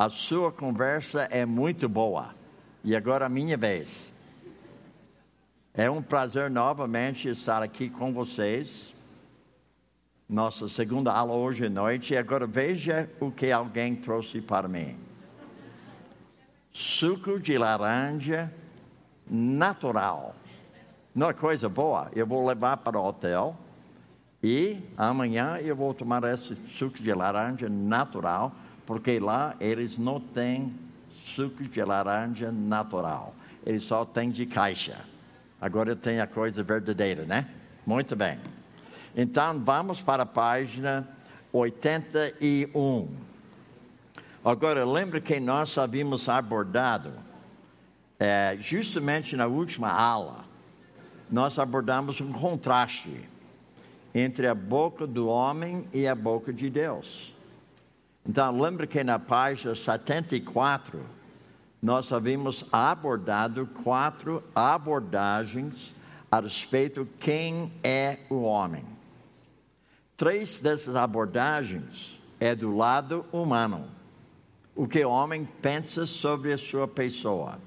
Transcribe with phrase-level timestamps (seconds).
[0.00, 2.34] A sua conversa é muito boa.
[2.82, 4.10] E agora a minha vez.
[5.74, 8.94] É um prazer novamente estar aqui com vocês.
[10.26, 12.14] Nossa segunda aula hoje à noite.
[12.14, 14.96] E agora veja o que alguém trouxe para mim:
[16.72, 18.50] suco de laranja
[19.30, 20.34] natural.
[21.14, 22.10] Não é coisa boa?
[22.16, 23.54] Eu vou levar para o hotel
[24.42, 28.50] e amanhã eu vou tomar esse suco de laranja natural,
[28.90, 30.74] porque lá eles não têm
[31.24, 34.96] suco de laranja natural, eles só têm de caixa.
[35.60, 37.46] Agora tem a coisa verdadeira, né?
[37.86, 38.40] Muito bem.
[39.16, 41.08] Então vamos para a página
[41.52, 43.08] 81.
[44.44, 47.12] Agora, lembra que nós havíamos abordado,
[48.18, 50.44] é, justamente na última aula,
[51.30, 53.20] nós abordamos um contraste
[54.12, 57.38] entre a boca do homem e a boca de Deus.
[58.26, 61.00] Então, lembra que na página 74,
[61.82, 65.94] nós havíamos abordado quatro abordagens
[66.30, 68.84] a respeito de quem é o homem.
[70.16, 73.88] Três dessas abordagens é do lado humano,
[74.76, 77.58] o que o homem pensa sobre a sua pessoa.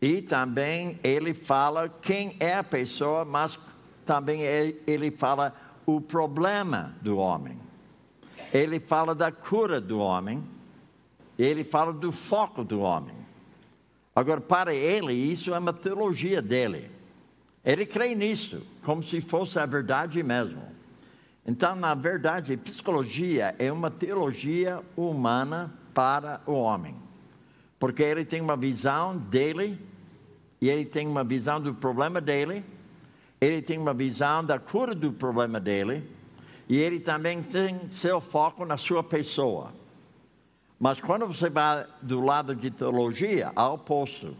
[0.00, 3.58] E também ele fala quem é a pessoa, mas
[4.06, 7.61] também ele fala o problema do homem.
[8.52, 10.42] Ele fala da cura do homem
[11.38, 13.14] ele fala do foco do homem.
[14.14, 16.90] Agora, para ele, isso é uma teologia dele.
[17.64, 20.62] Ele crê nisso, como se fosse a verdade mesmo.
[21.46, 26.94] Então, na verdade, psicologia é uma teologia humana para o homem.
[27.78, 29.78] Porque ele tem uma visão dele,
[30.60, 32.64] e ele tem uma visão do problema dele,
[33.40, 36.08] ele tem uma visão da cura do problema dele,
[36.68, 39.72] e ele também tem seu foco na sua pessoa.
[40.78, 44.36] Mas quando você vai do lado de teologia, ao oposto.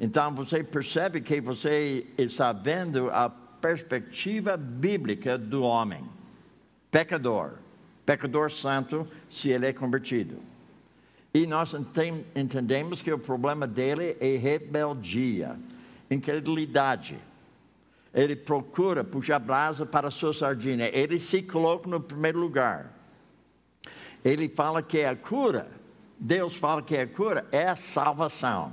[0.00, 6.04] Então você percebe que você está vendo a perspectiva bíblica do homem,
[6.90, 7.54] pecador,
[8.06, 10.36] pecador santo, se ele é convertido.
[11.34, 11.74] E nós
[12.34, 15.56] entendemos que o problema dele é rebeldia,
[16.10, 17.18] incredulidade.
[18.12, 20.90] Ele procura puxar brasa para a sua sardinha.
[20.92, 22.98] Ele se coloca no primeiro lugar
[24.24, 25.68] ele fala que é a cura,
[26.18, 28.72] Deus fala que é a cura, é a salvação.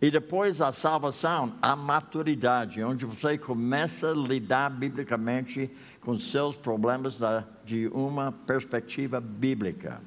[0.00, 5.70] E depois a salvação, a maturidade, onde você começa a lidar biblicamente
[6.00, 10.00] com seus problemas da, de uma perspectiva bíblica.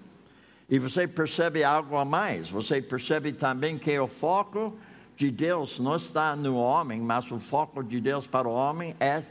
[0.70, 4.78] E você percebe algo a mais, você percebe também que o foco
[5.16, 9.24] de Deus não está no homem, mas o foco de Deus para o homem é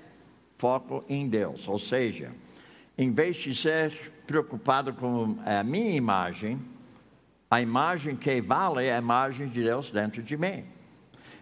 [0.56, 1.68] foco em Deus.
[1.68, 2.32] Ou seja,
[2.96, 6.60] em vez de ser preocupado com a minha imagem,
[7.50, 10.64] a imagem que vale é a imagem de Deus dentro de mim.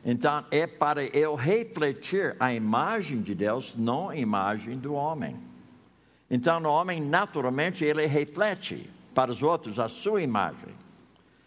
[0.04, 5.36] Então, é para eu refletir a imagem de Deus, não a imagem do homem.
[6.28, 10.74] Então, o homem, naturalmente, ele reflete para os outros a sua imagem.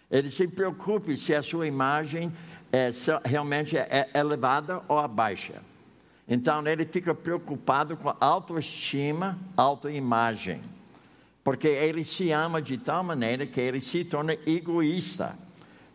[0.10, 2.32] Ele se preocupe se a sua imagem
[2.72, 2.90] é,
[3.24, 5.62] realmente é elevada ou abaixa.
[6.28, 10.62] Então, ele fica preocupado com autoestima, autoimagem
[11.46, 15.38] porque ele se ama de tal maneira que ele se torna egoísta,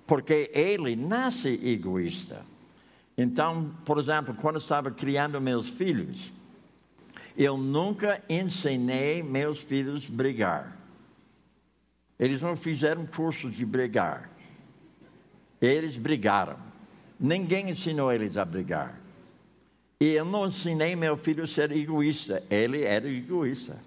[0.06, 2.46] porque ele nasce egoísta.
[3.18, 6.32] Então, por exemplo, quando eu estava criando meus filhos,
[7.36, 10.76] eu nunca ensinei meus filhos a brigar.
[12.16, 14.30] Eles não fizeram curso de brigar.
[15.60, 16.56] Eles brigaram.
[17.18, 18.98] Ninguém ensinou eles a brigar.
[20.00, 22.42] E eu não ensinei meu filho a ser egoísta.
[22.48, 23.78] Ele era egoísta.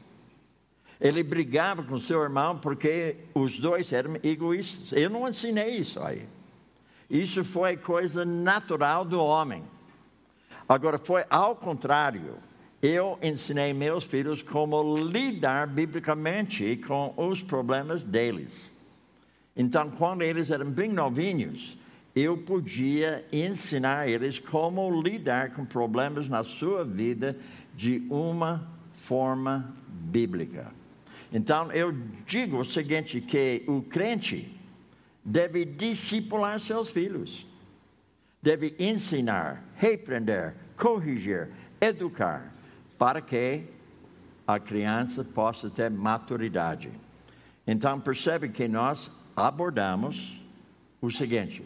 [1.01, 4.91] Ele brigava com seu irmão porque os dois eram egoístas.
[4.93, 6.27] Eu não ensinei isso aí.
[7.09, 9.63] Isso foi coisa natural do homem.
[10.69, 12.37] Agora, foi ao contrário.
[12.81, 18.72] Eu ensinei meus filhos como lidar biblicamente com os problemas deles.
[19.55, 21.77] Então, quando eles eram bem novinhos,
[22.15, 27.37] eu podia ensinar eles como lidar com problemas na sua vida
[27.75, 30.71] de uma forma bíblica.
[31.31, 31.91] Então eu
[32.27, 34.55] digo o seguinte: que o crente
[35.25, 37.47] deve discipular seus filhos,
[38.41, 41.49] deve ensinar, repreender, corrigir,
[41.81, 42.53] educar,
[42.99, 43.63] para que
[44.45, 46.91] a criança possa ter maturidade.
[47.65, 50.39] Então percebe que nós abordamos
[51.01, 51.63] o seguinte: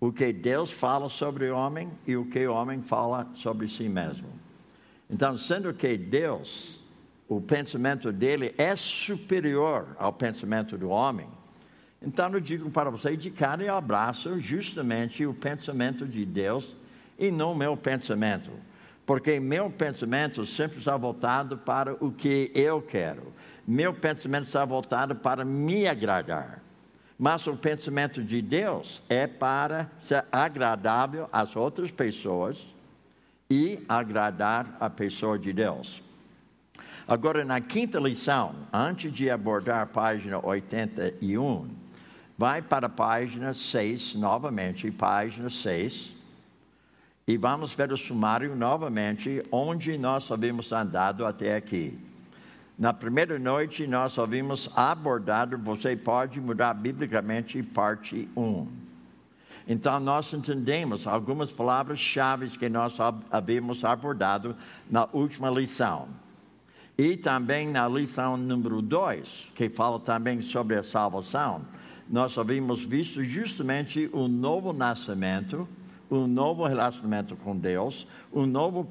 [0.00, 3.88] o que Deus fala sobre o homem e o que o homem fala sobre si
[3.88, 4.28] mesmo.
[5.08, 6.84] Então, sendo que Deus
[7.28, 11.28] o pensamento dele é superior ao pensamento do homem,
[12.02, 16.76] Então eu digo para você, de cara eu abraço justamente o pensamento de Deus
[17.18, 18.50] e não meu pensamento.
[19.06, 23.32] Porque meu pensamento sempre está voltado para o que eu quero.
[23.66, 26.63] Meu pensamento está voltado para me agradar.
[27.18, 32.58] Mas o pensamento de Deus é para ser agradável às outras pessoas
[33.48, 36.02] e agradar a pessoa de Deus.
[37.06, 41.68] Agora, na quinta lição, antes de abordar a página 81,
[42.36, 46.14] vai para a página 6, novamente, página 6,
[47.26, 51.98] e vamos ver o sumário novamente, onde nós havíamos andado até aqui.
[52.76, 58.66] Na primeira noite, nós havíamos abordado, você pode mudar biblicamente, parte 1.
[59.68, 62.98] Então, nós entendemos algumas palavras-chave que nós
[63.30, 64.56] havíamos abordado
[64.90, 66.08] na última lição.
[66.98, 71.62] E também na lição número 2, que fala também sobre a salvação,
[72.10, 75.66] nós havíamos visto justamente o novo nascimento
[76.10, 78.86] um novo relacionamento com Deus, um novo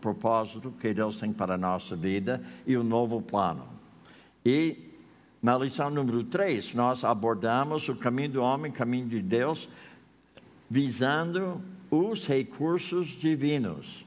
[0.00, 3.64] propósito que Deus tem para a nossa vida e um novo plano.
[4.44, 4.90] E
[5.42, 9.68] na lição número 3, nós abordamos o caminho do homem, o caminho de Deus,
[10.68, 11.60] visando
[11.90, 14.04] os recursos divinos.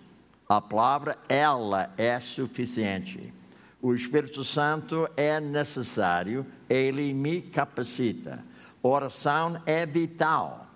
[0.48, 3.34] A palavra, ela é suficiente.
[3.82, 8.44] O Espírito Santo é necessário, ele me capacita.
[8.82, 10.68] Oração é vital.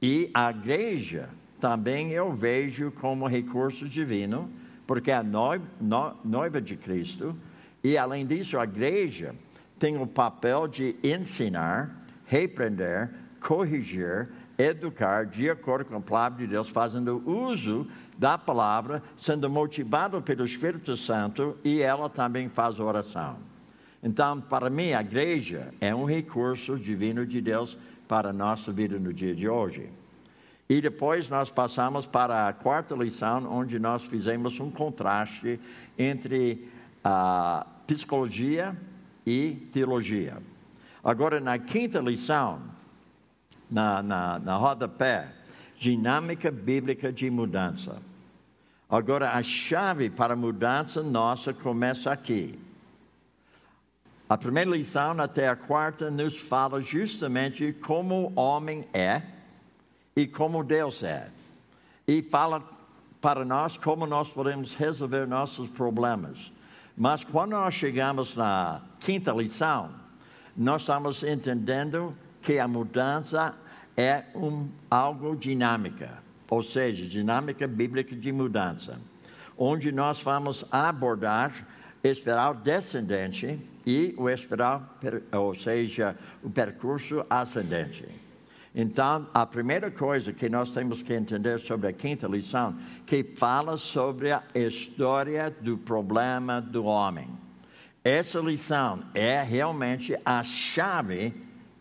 [0.00, 4.50] E a igreja também eu vejo como recurso divino,
[4.86, 7.36] porque é a noiva de Cristo,
[7.84, 9.34] e além disso, a igreja
[9.78, 13.10] tem o papel de ensinar, repreender,
[13.40, 17.86] corrigir, educar de acordo com a palavra de Deus, fazendo uso
[18.18, 23.49] da palavra, sendo motivado pelo Espírito Santo e ela também faz oração.
[24.02, 27.76] Então, para mim, a igreja é um recurso divino de Deus
[28.08, 29.90] para a nossa vida no dia de hoje.
[30.68, 35.60] E depois nós passamos para a quarta lição, onde nós fizemos um contraste
[35.98, 36.68] entre
[37.04, 38.76] a psicologia
[39.26, 40.38] e teologia.
[41.02, 42.62] Agora, na quinta lição,
[43.70, 45.32] na, na, na rodapé,
[45.78, 47.96] dinâmica bíblica de mudança.
[48.88, 52.58] Agora, a chave para a mudança nossa começa aqui.
[54.30, 59.22] A primeira lição até a quarta nos fala justamente como o homem é
[60.14, 61.28] e como Deus é.
[62.06, 62.62] E fala
[63.20, 66.52] para nós como nós podemos resolver nossos problemas.
[66.96, 69.90] Mas quando nós chegamos na quinta lição,
[70.56, 73.52] nós estamos entendendo que a mudança
[73.96, 78.96] é um, algo dinâmica, ou seja, dinâmica bíblica de mudança,
[79.58, 81.66] onde nós vamos abordar
[82.02, 84.82] espiral descendente e o espiral,
[85.32, 88.06] ou seja, o percurso ascendente.
[88.74, 93.76] Então, a primeira coisa que nós temos que entender sobre a quinta lição, que fala
[93.76, 97.28] sobre a história do problema do homem.
[98.04, 101.34] Essa lição é realmente a chave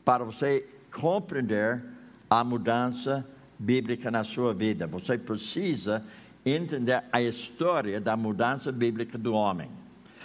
[0.04, 1.82] para você compreender
[2.30, 3.26] a mudança
[3.58, 4.88] bíblica na sua vida.
[4.88, 6.04] Você precisa
[6.46, 9.70] entender a história da mudança bíblica do homem.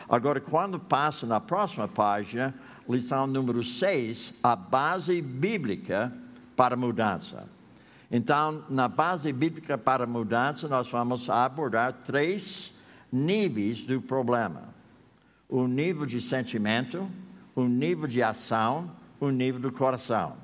[0.08, 2.54] Agora, quando passa na próxima página,
[2.88, 6.12] lição número 6, a base bíblica
[6.54, 7.48] para mudança.
[8.10, 12.72] Então, na base bíblica para mudança, nós vamos abordar três
[13.10, 14.62] níveis do problema:
[15.48, 17.08] o nível de sentimento,
[17.54, 20.36] o nível de ação, o nível do coração.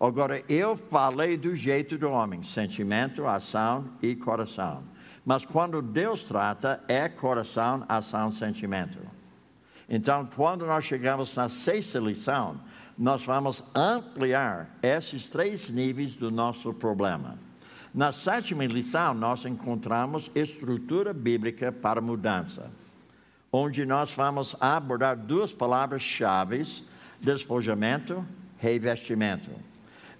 [0.00, 4.82] Agora, eu falei do jeito do homem: sentimento, ação e coração.
[5.28, 8.98] Mas quando Deus trata, é coração, ação, sentimento.
[9.86, 12.58] Então, quando nós chegamos na sexta lição,
[12.96, 17.38] nós vamos ampliar esses três níveis do nosso problema.
[17.92, 22.70] Na sétima lição, nós encontramos estrutura bíblica para mudança,
[23.52, 26.66] onde nós vamos abordar duas palavras-chave:
[27.20, 28.24] despojamento,
[28.56, 29.50] revestimento.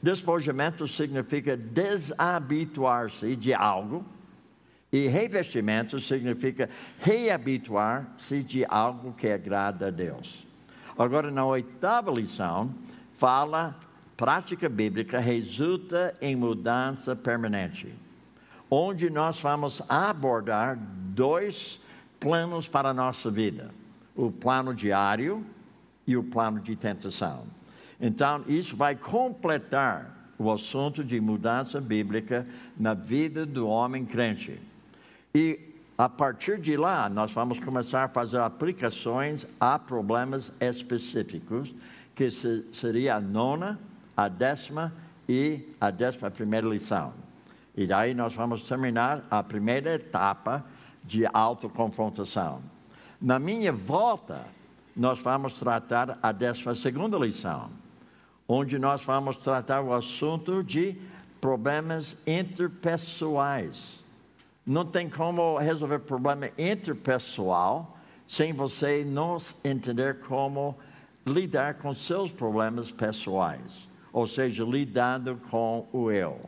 [0.02, 4.04] Despojamento significa desabituar-se de algo
[4.92, 6.68] e revestimento significa
[7.00, 10.46] reabituar-se de algo que agrada a Deus.
[10.98, 12.74] Agora, na oitava lição,
[13.14, 13.76] fala
[14.16, 17.94] prática bíblica resulta em mudança permanente,
[18.70, 20.76] onde nós vamos abordar
[21.14, 21.80] dois
[22.18, 23.70] planos para a nossa vida:
[24.16, 25.44] o plano diário
[26.06, 27.44] e o plano de tentação.
[28.00, 34.58] Então, isso vai completar o assunto de mudança bíblica na vida do homem crente.
[35.34, 41.74] E a partir de lá, nós vamos começar a fazer aplicações a problemas específicos
[42.14, 42.30] que
[42.72, 43.78] seria a nona,
[44.16, 44.92] a décima
[45.28, 47.12] e a décima primeira lição.
[47.76, 50.64] E daí nós vamos terminar a primeira etapa
[51.04, 52.60] de autoconfrontação.
[53.20, 54.46] Na minha volta,
[54.96, 57.70] nós vamos tratar a décima segunda lição,
[58.48, 60.96] onde nós vamos tratar o assunto de
[61.40, 63.97] problemas interpessoais.
[64.68, 67.96] Não tem como resolver problema interpessoal
[68.26, 70.76] sem você não entender como
[71.26, 76.38] lidar com seus problemas pessoais, ou seja, lidando com o eu.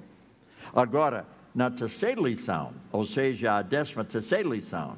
[0.75, 1.25] Agora,
[1.55, 4.97] na terceira lição, ou seja, a décima terceira lição,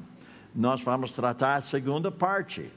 [0.53, 2.69] nós vamos tratar a segunda parte.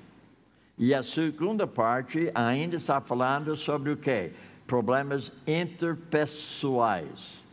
[0.79, 4.33] E a segunda parte ainda está falando sobre o quê?
[4.65, 7.45] Problemas interpessoais.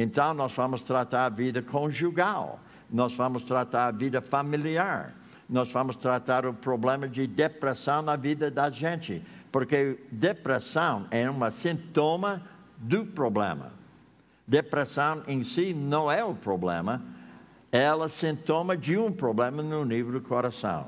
[0.00, 5.12] Então, nós vamos tratar a vida conjugal, nós vamos tratar a vida familiar,
[5.50, 11.50] nós vamos tratar o problema de depressão na vida da gente, porque depressão é um
[11.50, 12.40] sintoma
[12.76, 13.72] do problema.
[14.46, 17.02] Depressão em si não é o problema,
[17.72, 20.86] ela é sintoma de um problema no nível do coração.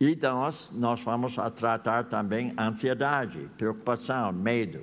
[0.00, 4.80] E nós, nós vamos tratar também ansiedade, preocupação, medo.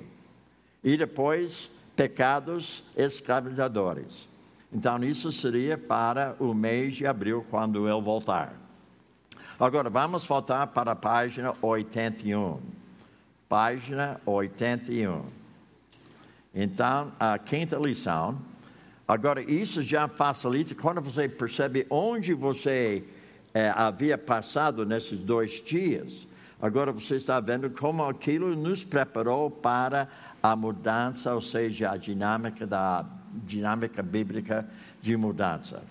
[0.82, 4.26] E depois, pecados escravizadores.
[4.72, 8.54] Então, isso seria para o mês de abril, quando eu voltar.
[9.58, 12.58] Agora, vamos voltar para a página 81.
[13.50, 15.26] Página 81.
[16.54, 18.38] Então, a quinta lição.
[19.06, 23.04] Agora, isso já facilita quando você percebe onde você
[23.52, 26.26] é, havia passado nesses dois dias.
[26.60, 30.08] Agora você está vendo como aquilo nos preparou para
[30.42, 34.68] a mudança, ou seja, a dinâmica da dinâmica bíblica
[35.00, 35.82] de mudança.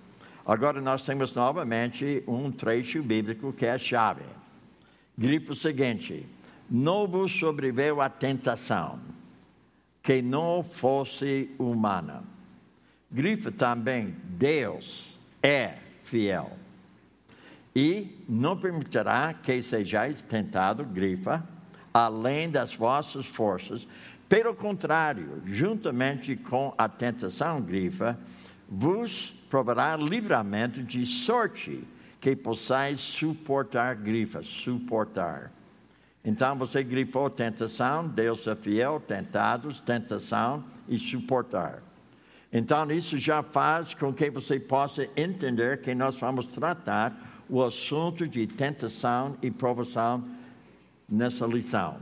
[0.46, 4.24] Agora nós temos novamente um trecho bíblico que é a chave.
[5.18, 6.26] Grifo seguinte:
[6.70, 9.00] Não vos sobreveio a tentação
[10.04, 12.24] que não fosse humana.
[13.12, 16.52] Grifo também: Deus é fiel
[17.76, 21.44] e não permitirá que sejais tentado, grifa,
[21.94, 23.88] além das vossas forças.
[24.28, 28.18] Pelo contrário, juntamente com a tentação, grifa,
[28.68, 31.84] vos provará livramento de sorte
[32.22, 35.52] que possais suportar, grifa, suportar.
[36.24, 41.82] Então você grifou tentação, Deus é fiel, tentados, tentação e suportar.
[42.52, 48.28] Então isso já faz com que você possa entender que nós vamos tratar o assunto
[48.28, 50.24] de tentação e provação
[51.08, 51.98] nessa lição.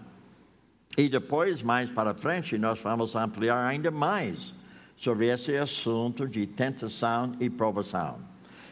[0.97, 4.53] E depois, mais para frente, nós vamos ampliar ainda mais
[4.97, 8.19] sobre esse assunto de tentação e provação.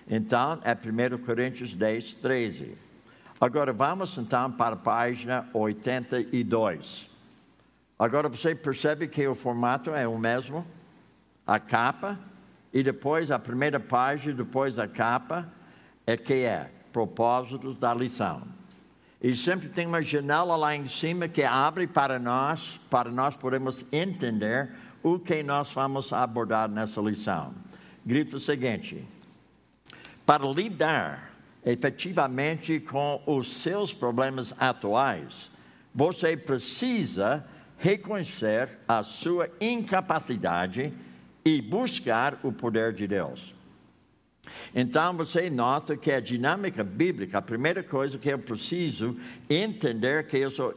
[0.10, 2.77] Então, é 1 Coríntios 10, 13.
[3.39, 7.10] Agora vamos então para a página 82.
[7.98, 10.65] Agora você percebe que o formato é o mesmo?
[11.46, 12.20] A capa
[12.74, 15.48] e depois a primeira página, depois a capa,
[16.06, 18.44] é que é propósitos da lição.
[19.22, 23.84] E sempre tem uma janela lá em cima que abre para nós, para nós podermos
[23.92, 24.72] entender
[25.02, 27.54] o que nós vamos abordar nessa lição.
[28.06, 29.04] Grito o seguinte:
[30.26, 31.32] para lidar
[31.66, 35.50] efetivamente com os seus problemas atuais,
[35.94, 37.44] você precisa
[37.80, 40.94] reconhecer a sua incapacidade
[41.44, 43.55] e buscar o poder de Deus.
[44.74, 49.18] Então você nota que a dinâmica bíblica, a primeira coisa que eu preciso
[49.50, 50.74] entender que eu sou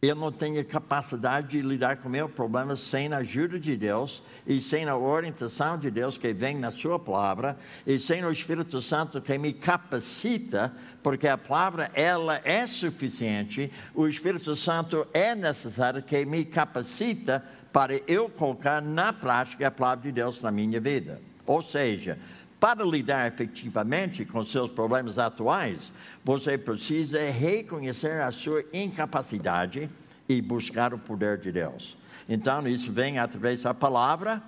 [0.00, 4.60] eu não tenho capacidade de lidar com meus problemas sem a ajuda de Deus e
[4.60, 9.20] sem a orientação de Deus que vem na Sua palavra e sem o Espírito Santo
[9.20, 16.24] que me capacita, porque a palavra ela é suficiente, o Espírito Santo é necessário que
[16.24, 21.20] me capacita para eu colocar na prática a palavra de Deus na minha vida.
[21.44, 22.18] Ou seja,
[22.60, 25.92] para lidar efetivamente com seus problemas atuais,
[26.24, 29.88] você precisa reconhecer a sua incapacidade
[30.28, 31.96] e buscar o poder de Deus.
[32.28, 34.42] Então, isso vem através da palavra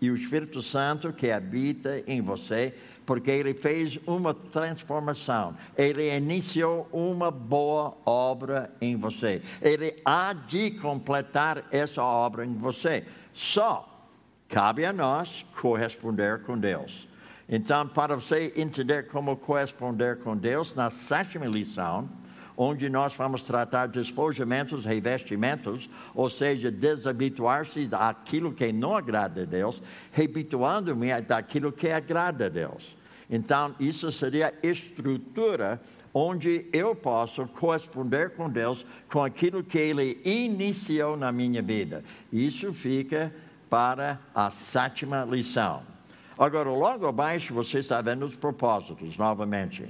[0.00, 2.74] e o Espírito Santo que habita em você,
[3.06, 10.72] porque ele fez uma transformação, ele iniciou uma boa obra em você, ele há de
[10.72, 13.04] completar essa obra em você.
[13.32, 14.08] Só
[14.48, 17.08] cabe a nós corresponder com Deus.
[17.48, 22.08] Então, para você entender como corresponder com Deus, na sétima lição,
[22.56, 29.82] onde nós vamos tratar despojamentos, revestimentos, ou seja, desabituar-se daquilo que não agrada a Deus,
[30.16, 32.96] habituando-me daquilo que agrada a Deus.
[33.28, 35.80] Então, isso seria a estrutura
[36.12, 42.04] onde eu posso corresponder com Deus com aquilo que Ele iniciou na minha vida.
[42.32, 43.34] Isso fica
[43.68, 45.93] para a sétima lição.
[46.38, 49.86] Agora, logo abaixo, você está vendo os propósitos, novamente.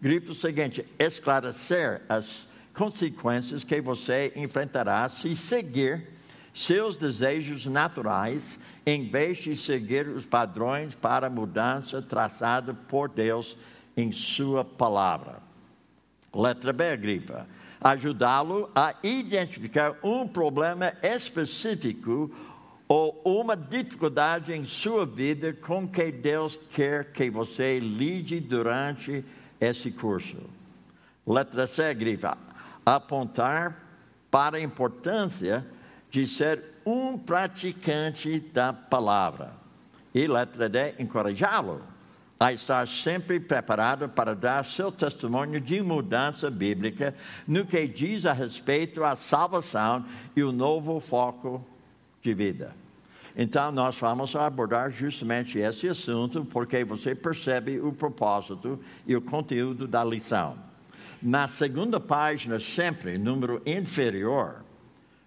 [0.00, 6.08] Grifo seguinte: esclarecer as consequências que você enfrentará se seguir
[6.52, 13.56] seus desejos naturais em vez de seguir os padrões para a mudança traçado por Deus
[13.96, 15.40] em Sua palavra.
[16.34, 17.46] Letra B, Agripa.
[17.80, 22.30] Ajudá-lo a identificar um problema específico
[22.88, 29.24] ou uma dificuldade em sua vida com que Deus quer que você lide durante
[29.60, 30.36] esse curso.
[31.26, 32.38] Letra C, Agripa.
[32.84, 33.82] Apontar
[34.30, 35.66] para a importância
[36.10, 39.52] de ser um praticante da palavra.
[40.14, 41.82] E letra D, encorajá-lo
[42.38, 47.14] a estar sempre preparado para dar seu testemunho de mudança bíblica
[47.46, 50.04] no que diz a respeito à salvação
[50.36, 51.66] e o novo foco
[52.26, 52.74] de vida.
[53.36, 59.86] Então, nós vamos abordar justamente esse assunto, porque você percebe o propósito e o conteúdo
[59.86, 60.56] da lição.
[61.22, 64.64] Na segunda página, sempre, número inferior,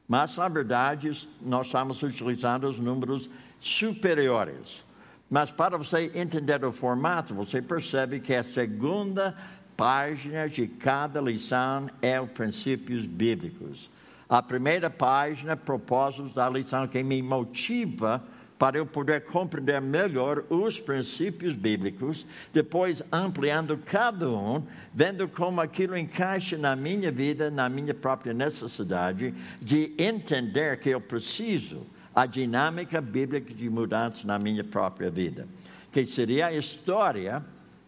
[0.08, 3.30] mas, na verdade, nós estamos utilizando os números
[3.60, 4.84] superiores.
[5.30, 9.38] Mas, para você entender o formato, você percebe que a segunda
[9.78, 13.88] página de cada lição é os princípios bíblicos.
[14.30, 18.24] A primeira página, propósitos da lição, que me motiva
[18.60, 24.62] para eu poder compreender melhor os princípios bíblicos, depois ampliando cada um,
[24.94, 31.00] vendo como aquilo encaixa na minha vida, na minha própria necessidade de entender que eu
[31.00, 35.48] preciso a dinâmica bíblica de mudança na minha própria vida,
[35.90, 37.42] que seria a história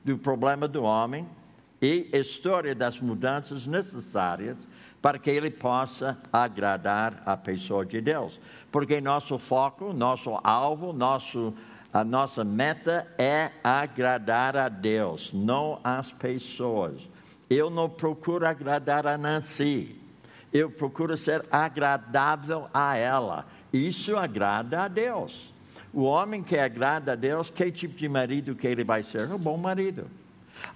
[0.06, 1.28] do problema do homem
[1.82, 4.58] e a história das mudanças necessárias
[5.02, 8.40] para que ele possa agradar a pessoa de Deus.
[8.72, 11.54] Porque nosso foco, nosso alvo, nosso,
[11.92, 17.02] a nossa meta é agradar a Deus, não as pessoas.
[17.50, 19.96] Eu não procuro agradar a Nancy,
[20.54, 23.46] eu procuro ser agradável a ela.
[23.74, 25.52] Isso agrada a Deus.
[25.94, 29.30] O homem que agrada a Deus, que tipo de marido que ele vai ser?
[29.30, 30.08] Um bom marido.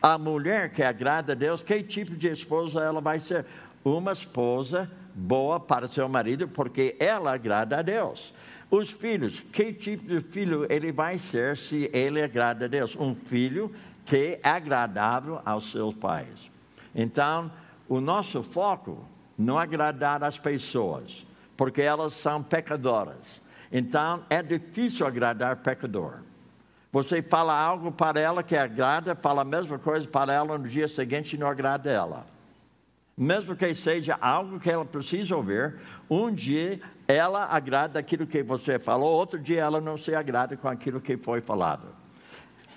[0.01, 3.45] A mulher que agrada a Deus, que tipo de esposa ela vai ser?
[3.85, 8.33] Uma esposa boa para seu marido, porque ela agrada a Deus.
[8.71, 12.95] Os filhos, que tipo de filho ele vai ser se ele agrada a Deus?
[12.95, 13.71] Um filho
[14.03, 16.51] que é agradável aos seus pais.
[16.95, 17.51] Então,
[17.87, 19.05] o nosso foco
[19.37, 23.41] não é agradar as pessoas, porque elas são pecadoras.
[23.71, 26.19] Então, é difícil agradar pecador.
[26.91, 30.87] Você fala algo para ela que agrada, fala a mesma coisa para ela no dia
[30.87, 32.34] seguinte e não agrada ela
[33.17, 35.75] mesmo que seja algo que ela precisa ouvir,
[36.09, 40.67] um dia ela agrada aquilo que você falou, outro dia ela não se agrada com
[40.67, 41.87] aquilo que foi falado.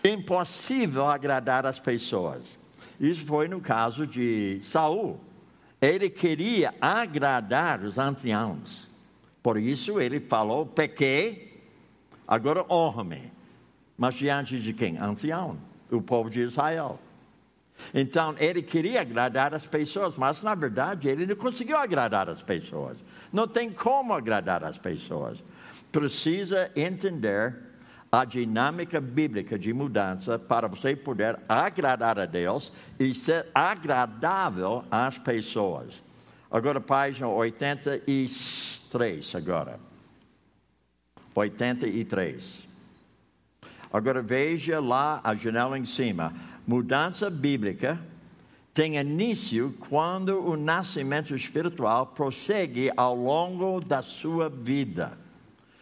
[0.05, 2.45] Impossível agradar as pessoas.
[3.01, 5.21] Isso foi no caso de Saul.
[5.81, 8.89] Ele queria agradar os anciãos.
[9.43, 11.63] Por isso ele falou: pequei,
[12.27, 13.33] agora honra-me.
[13.97, 14.99] Mas diante de quem?
[14.99, 15.59] Ancião,
[15.91, 17.01] o povo de Israel.
[17.95, 22.99] Então, ele queria agradar as pessoas, mas na verdade ele não conseguiu agradar as pessoas.
[23.33, 25.43] Não tem como agradar as pessoas.
[25.91, 27.57] Precisa entender
[28.11, 35.19] a dinâmica bíblica de mudança para você poder agradar a Deus e ser agradável às
[35.19, 36.03] pessoas.
[36.51, 39.79] Agora, página 83, agora.
[41.35, 42.67] 83.
[43.93, 46.33] Agora veja lá a janela em cima
[46.69, 47.99] mudança bíblica
[48.75, 55.17] tem início quando o nascimento espiritual prossegue ao longo da sua vida.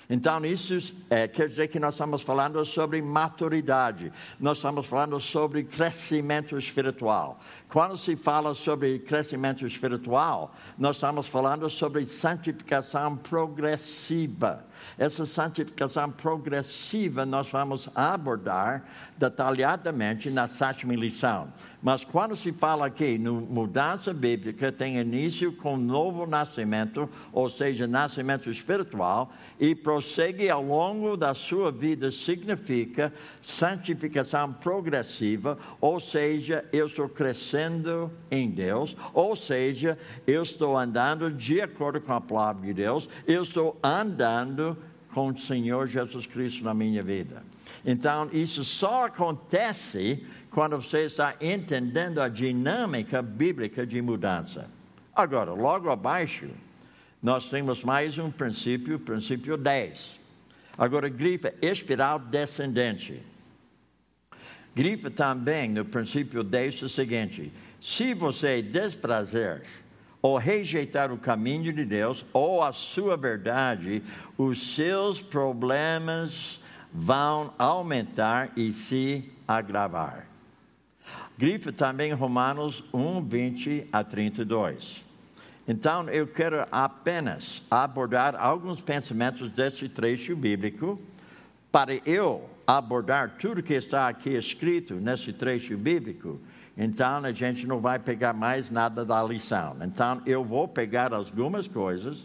[0.08, 5.64] Então, isso é, quer dizer que nós estamos falando sobre maturidade, nós estamos falando sobre
[5.64, 7.40] crescimento espiritual.
[7.68, 14.64] Quando se fala sobre crescimento espiritual, nós estamos falando sobre santificação progressiva.
[14.98, 18.84] Essa santificação progressiva nós vamos abordar
[19.16, 21.48] detalhadamente na sétima lição.
[21.86, 27.86] Mas quando se fala aqui no mudança bíblica, tem início com novo nascimento, ou seja,
[27.86, 36.86] nascimento espiritual, e prossegue ao longo da sua vida, significa santificação progressiva, ou seja, eu
[36.86, 42.74] estou crescendo em Deus, ou seja, eu estou andando de acordo com a palavra de
[42.74, 44.65] Deus, eu estou andando
[45.16, 47.42] com o Senhor Jesus Cristo na minha vida.
[47.86, 54.68] Então, isso só acontece quando você está entendendo a dinâmica bíblica de mudança.
[55.14, 56.50] Agora, logo abaixo,
[57.22, 60.20] nós temos mais um princípio, princípio 10.
[60.76, 63.22] Agora, grifa espiral descendente.
[64.74, 67.50] Grifa também no princípio 10 o seguinte:
[67.80, 69.62] se você desprazer
[70.26, 74.02] ou rejeitar o caminho de Deus ou a sua verdade,
[74.36, 76.60] os seus problemas
[76.92, 80.26] vão aumentar e se agravar.
[81.38, 85.04] Grifa também Romanos 1, 20 a 32.
[85.68, 91.00] Então, eu quero apenas abordar alguns pensamentos desse trecho bíblico,
[91.70, 96.40] para eu abordar tudo que está aqui escrito nesse trecho bíblico.
[96.76, 99.76] Então, a gente não vai pegar mais nada da lição.
[99.80, 102.18] Então, eu vou pegar algumas coisas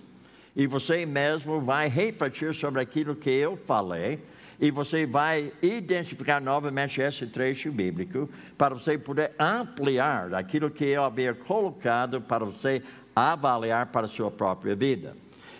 [0.55, 4.19] e você mesmo vai refletir sobre aquilo que eu falei
[4.59, 11.03] e você vai identificar novamente esse trecho bíblico para você poder ampliar aquilo que eu
[11.03, 12.83] havia colocado para você
[13.15, 15.15] avaliar para a sua própria vida.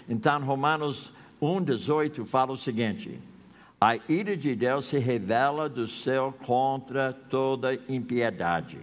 [0.08, 3.20] Então, Romanos 1,18 fala o seguinte:
[3.84, 8.78] a ira de Deus se revela do céu contra toda impiedade.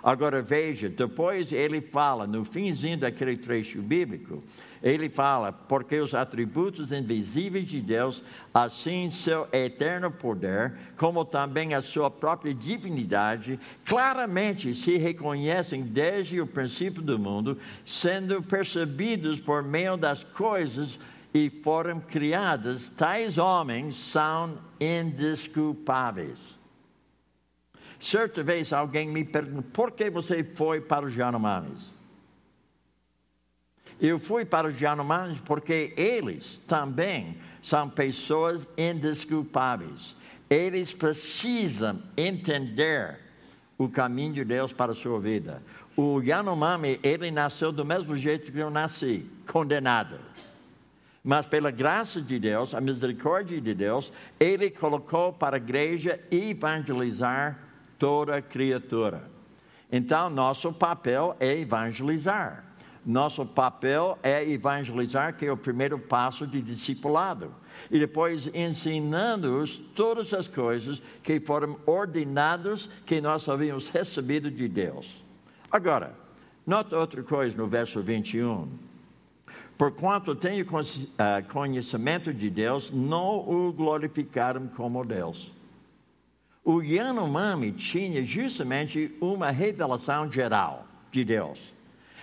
[0.00, 4.44] Agora veja, depois ele fala, no finzinho daquele trecho bíblico,
[4.80, 8.22] ele fala, porque os atributos invisíveis de Deus,
[8.54, 16.46] assim seu eterno poder, como também a sua própria divinidade, claramente se reconhecem desde o
[16.46, 20.96] princípio do mundo, sendo percebidos por meio das coisas
[21.36, 26.40] e foram criadas, tais homens são indesculpáveis.
[28.00, 31.92] Certa vez alguém me perguntou, por que você foi para os Yanomamis?
[34.00, 40.16] Eu fui para os Yanomamis porque eles também são pessoas indesculpáveis.
[40.48, 43.20] Eles precisam entender
[43.76, 45.62] o caminho de Deus para a sua vida.
[45.94, 50.18] O Yanomami, ele nasceu do mesmo jeito que eu nasci, condenado.
[51.26, 57.58] Mas pela graça de Deus, a misericórdia de Deus, ele colocou para a igreja evangelizar
[57.98, 59.24] toda criatura.
[59.90, 62.64] Então, nosso papel é evangelizar.
[63.04, 67.52] Nosso papel é evangelizar, que é o primeiro passo de discipulado.
[67.90, 75.24] E depois ensinando-os todas as coisas que foram ordenadas, que nós havíamos recebido de Deus.
[75.72, 76.14] Agora,
[76.64, 78.85] nota outra coisa no verso 21.
[79.76, 80.66] Porquanto tenho
[81.18, 85.52] ah, conhecimento de Deus, não o glorificaram como Deus.
[86.64, 91.58] O Yanomami tinha justamente uma revelação geral de Deus.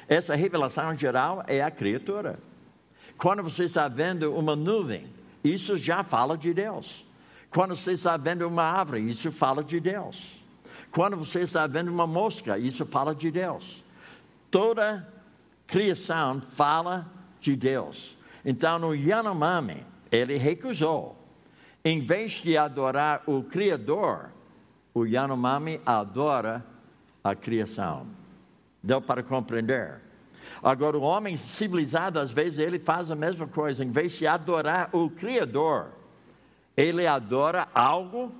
[0.08, 2.40] Essa revelação geral é a criatura.
[3.18, 5.08] Quando você está vendo uma nuvem,
[5.44, 7.06] isso já fala de Deus.
[7.52, 10.42] Quando você está vendo uma árvore, isso fala de Deus.
[10.92, 13.84] Quando você está vendo uma mosca, isso fala de Deus.
[14.50, 15.08] Toda
[15.68, 18.18] criação fala de Deus.
[18.46, 21.18] Então, no Yanomami, ele recusou.
[21.84, 24.30] Em vez de adorar o Criador,
[24.94, 26.66] o Yanomami adora
[27.24, 28.08] a criação.
[28.82, 30.02] Deu para compreender?
[30.62, 33.84] Agora, o homem civilizado, às vezes, ele faz a mesma coisa.
[33.84, 35.88] Em vez de adorar o Criador,
[36.76, 38.34] ele adora algo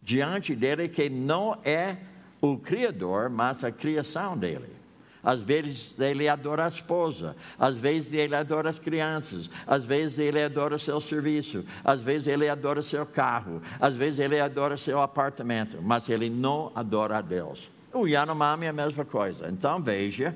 [0.00, 1.96] diante dele que não é
[2.40, 4.77] o Criador, mas a criação dele.
[5.22, 10.42] Às vezes ele adora a esposa, às vezes ele adora as crianças, às vezes ele
[10.42, 15.78] adora seu serviço, às vezes ele adora seu carro, às vezes ele adora seu apartamento,
[15.82, 17.70] mas ele não adora a Deus.
[17.92, 19.48] O Yanomami é a mesma coisa.
[19.48, 20.34] Então veja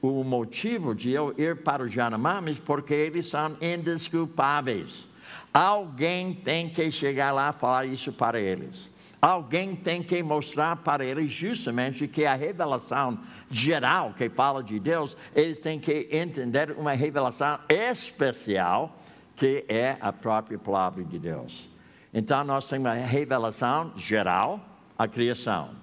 [0.00, 5.08] o motivo de eu ir para os Yanomamis, porque eles são indesculpáveis.
[5.54, 8.90] Alguém tem que chegar lá e falar isso para eles.
[9.22, 15.16] Alguém tem que mostrar para eles justamente que a revelação geral que fala de Deus,
[15.32, 18.96] eles têm que entender uma revelação especial
[19.36, 21.70] que é a própria palavra de Deus.
[22.12, 24.60] Então nós temos a revelação geral,
[24.98, 25.82] a criação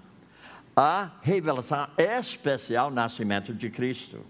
[0.80, 4.26] a revelação especial nascimento de Cristo.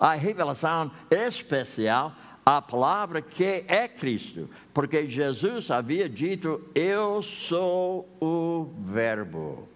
[0.00, 8.70] A revelação especial a palavra que é Cristo, porque Jesus havia dito: Eu sou o
[8.86, 9.68] Verbo.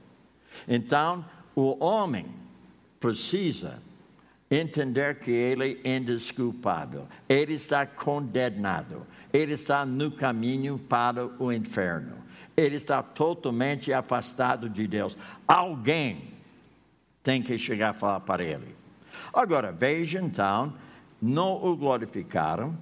[0.67, 2.27] Então, o homem
[3.01, 3.83] precisa
[4.51, 12.29] entender que ele é indesculpável, ele está condenado, ele está no caminho para o inferno
[12.59, 15.17] ele está totalmente afastado de Deus.
[15.47, 16.35] Alguém
[17.23, 18.75] tem que chegar a falar para ele.
[19.33, 20.75] Agora, veja então,
[21.21, 22.77] não o glorificaram,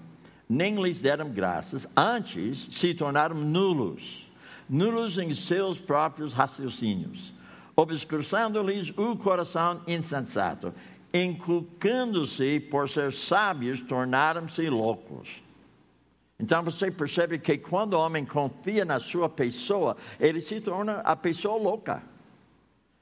[0.48, 4.26] nem lhes deram graças, antes se tornaram nulos,
[4.68, 7.32] nulos em seus próprios raciocínios,
[7.74, 10.72] obscurecendo-lhes o coração insensato,
[11.12, 15.42] inculcando-se por ser sábios, tornaram-se loucos.
[16.38, 21.16] Então você percebe que quando o homem confia na sua pessoa, ele se torna a
[21.16, 22.02] pessoa louca.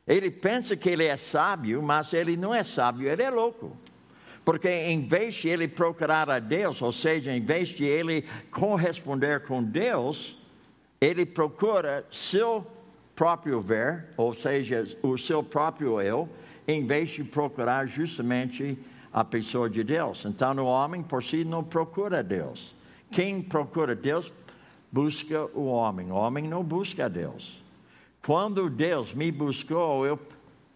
[0.07, 3.77] Ele pensa que ele é sábio, mas ele não é sábio, ele é louco.
[4.45, 9.41] Porque em vez de ele procurar a Deus, ou seja, em vez de ele corresponder
[9.41, 10.39] com Deus,
[11.01, 12.67] ele procura seu
[13.15, 16.29] próprio ver, ou seja, o seu próprio eu,
[16.67, 18.79] em vez de procurar justamente
[19.13, 20.25] a pessoa de Deus.
[20.25, 22.75] Então, o homem por si não procura Deus.
[23.11, 24.33] Quem procura Deus
[24.91, 26.11] busca o homem.
[26.11, 27.63] O homem não busca Deus.
[28.25, 30.19] Quando Deus me buscou, eu.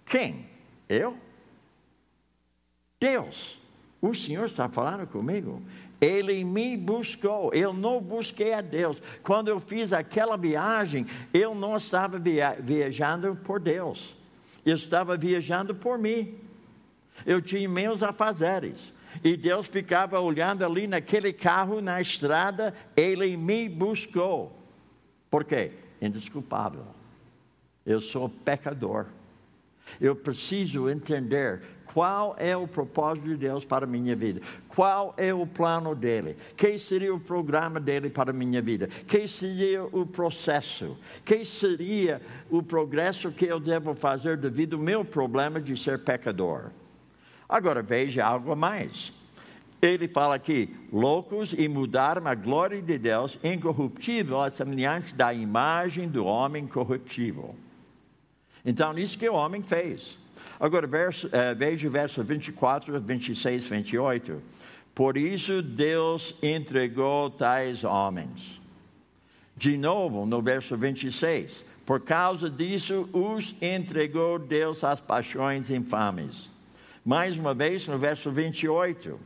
[0.06, 0.46] Quem?
[0.88, 1.16] Eu?
[3.00, 3.58] Deus.
[4.00, 5.62] O Senhor está falando comigo.
[6.00, 9.02] Ele me buscou, eu não busquei a Deus.
[9.22, 14.14] Quando eu fiz aquela viagem, eu não estava via viajando por Deus,
[14.64, 16.38] eu estava viajando por mim.
[17.26, 18.92] Eu tinha meus afazeres.
[19.24, 24.56] E Deus ficava olhando ali naquele carro na estrada, ele me buscou.
[25.28, 25.72] Por quê?
[26.00, 26.84] Indesculpável.
[27.84, 29.06] Eu sou pecador.
[30.00, 31.60] Eu preciso entender
[31.92, 36.36] qual é o propósito de Deus para a minha vida, qual é o plano dele,
[36.56, 42.20] que seria o programa dele para a minha vida, que seria o processo, que seria
[42.50, 46.70] o progresso que eu devo fazer devido ao meu problema de ser pecador.
[47.48, 49.12] Agora veja algo a mais.
[49.80, 56.24] Ele fala aqui, loucos e mudaram a glória de Deus incorruptível semelhante da imagem do
[56.24, 57.54] homem corruptível.
[58.64, 60.18] Então, isso que o homem fez.
[60.60, 64.42] Agora, verso, eh, veja o verso 24, 26, 28.
[64.94, 68.60] Por isso Deus entregou tais homens.
[69.56, 71.64] De novo, no verso 26.
[71.86, 76.50] Por causa disso, os entregou Deus às paixões infames.
[77.04, 79.18] Mais uma vez, no verso 28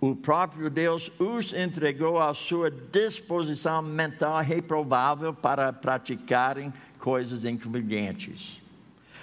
[0.00, 6.72] o próprio Deus os entregou à sua disposição mental reprovável para praticarem
[7.06, 8.60] coisas inconvenientes.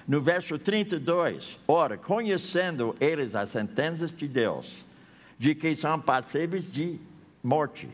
[0.07, 4.85] No verso 32, ora, conhecendo eles as sentenças de Deus,
[5.37, 6.97] de que são passíveis de
[7.43, 7.89] morte,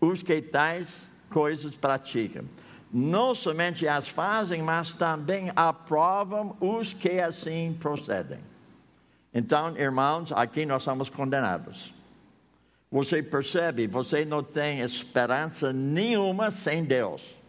[0.00, 0.86] os que tais
[1.28, 2.44] coisas praticam,
[2.92, 8.38] não somente as fazem, mas também aprovam os que assim procedem.
[9.34, 11.92] Então, irmãos, aqui nós somos condenados.
[12.92, 17.41] Você percebe, você não tem esperança nenhuma sem Deus.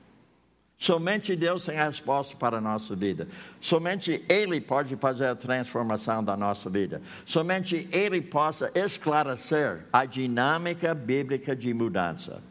[0.84, 3.26] Somente Deus tem a resposta para a nossa vida.
[3.62, 7.02] Somente Ele pode fazer a transformação da nossa vida.
[7.26, 12.44] Somente Ele possa esclarecer a dinâmica bíblica de mudança.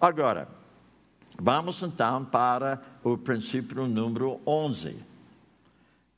[0.00, 0.46] Agora,
[1.40, 4.96] vamos então para o princípio número 11.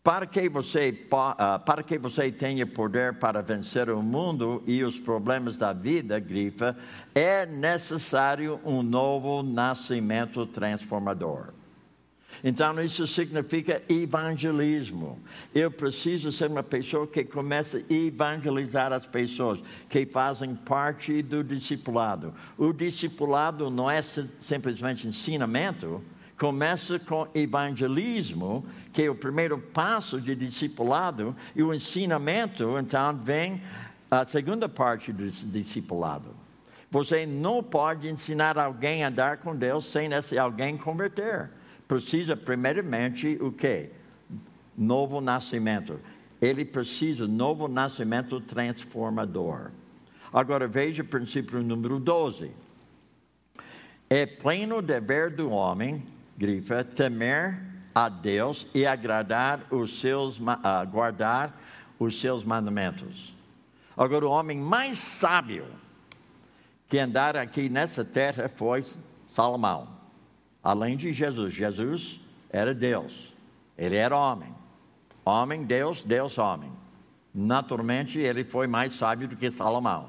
[0.08, 4.98] Para que, você, ah, para que você tenha poder para vencer o mundo e os
[4.98, 6.74] problemas da vida, grifa,
[7.14, 11.52] é necessário um novo nascimento transformador.
[12.42, 15.20] Então, isso significa evangelismo.
[15.54, 21.44] Eu preciso ser uma pessoa que começa a evangelizar as pessoas que fazem parte do
[21.44, 22.32] discipulado.
[22.56, 26.02] O discipulado não é simplesmente ensinamento,
[26.38, 28.64] começa com evangelismo,
[28.98, 33.62] que o primeiro passo de discipulado, e o ensinamento, então, vem
[34.10, 36.34] a segunda parte do discipulado.
[36.90, 41.48] Você não pode ensinar alguém a andar com Deus sem esse alguém converter.
[41.86, 43.90] Precisa, primeiramente, o quê?
[44.76, 46.00] Novo nascimento.
[46.42, 49.70] Ele precisa de novo nascimento transformador.
[50.32, 52.50] Agora veja o princípio número 12.
[54.10, 56.02] É pleno dever do homem
[56.36, 60.40] grifa, temer a Deus e agradar os seus,
[60.88, 61.60] guardar
[61.98, 63.34] os seus mandamentos.
[63.96, 65.66] Agora, o homem mais sábio
[66.88, 68.84] que andar aqui nessa terra foi
[69.30, 69.88] Salomão.
[70.62, 73.34] Além de Jesus, Jesus era Deus,
[73.76, 74.54] ele era homem.
[75.24, 76.72] Homem, Deus, Deus, homem.
[77.34, 80.08] Naturalmente, ele foi mais sábio do que Salomão.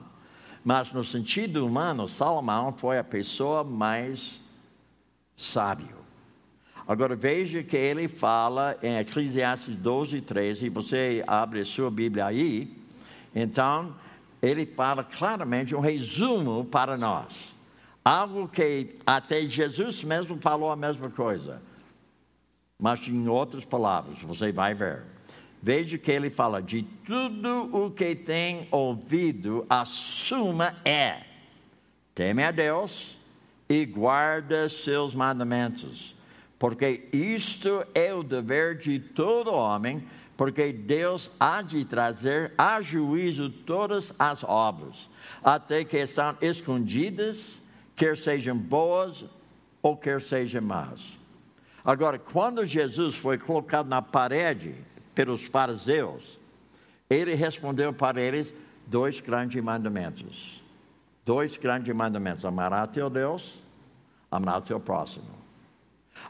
[0.63, 4.39] Mas no sentido humano, Salomão foi a pessoa mais
[5.35, 5.98] sábio.
[6.89, 12.75] Agora veja que ele fala em Eclesiastes 12, 13, você abre a sua Bíblia aí,
[13.35, 13.95] então
[14.41, 17.31] ele fala claramente um resumo para nós.
[18.03, 21.61] Algo que até Jesus mesmo falou a mesma coisa,
[22.79, 25.03] mas em outras palavras, você vai ver.
[25.61, 31.21] Veja que ele fala: de tudo o que tem ouvido, a suma é
[32.15, 33.15] teme a Deus
[33.69, 36.17] e guarda seus mandamentos,
[36.59, 43.49] porque isto é o dever de todo homem, porque Deus há de trazer a juízo
[43.49, 45.09] todas as obras,
[45.41, 47.61] até que estão escondidas,
[47.95, 49.25] quer sejam boas
[49.81, 51.17] ou quer sejam más.
[51.83, 54.75] Agora, quando Jesus foi colocado na parede
[55.15, 56.39] pelos fariseus,
[57.09, 58.53] ele respondeu para eles
[58.85, 60.61] dois grandes mandamentos.
[61.25, 63.61] Dois grandes mandamentos: amar teu Deus,
[64.29, 65.38] amar teu próximo.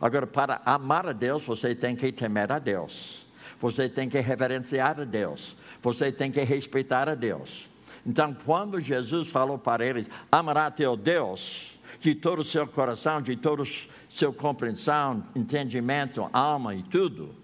[0.01, 3.25] Agora, para amar a Deus, você tem que temer a Deus.
[3.59, 5.55] Você tem que reverenciar a Deus.
[5.81, 7.67] Você tem que respeitar a Deus.
[8.05, 13.35] Então, quando Jesus falou para eles: amará teu Deus de todo o seu coração, de
[13.35, 13.67] todo o
[14.09, 17.35] seu compreensão, entendimento, alma e tudo,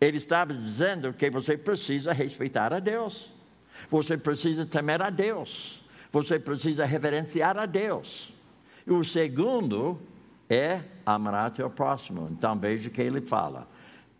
[0.00, 3.30] ele estava dizendo que você precisa respeitar a Deus,
[3.90, 8.32] você precisa temer a Deus, você precisa reverenciar a Deus.
[8.86, 10.00] E o segundo
[10.48, 12.28] é amar teu próximo.
[12.30, 13.66] Então veja que ele fala: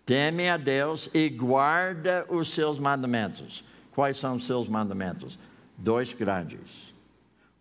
[0.05, 3.65] teme a Deus e guarda os seus mandamentos.
[3.93, 5.39] Quais são os seus mandamentos?
[5.77, 6.95] Dois grandes.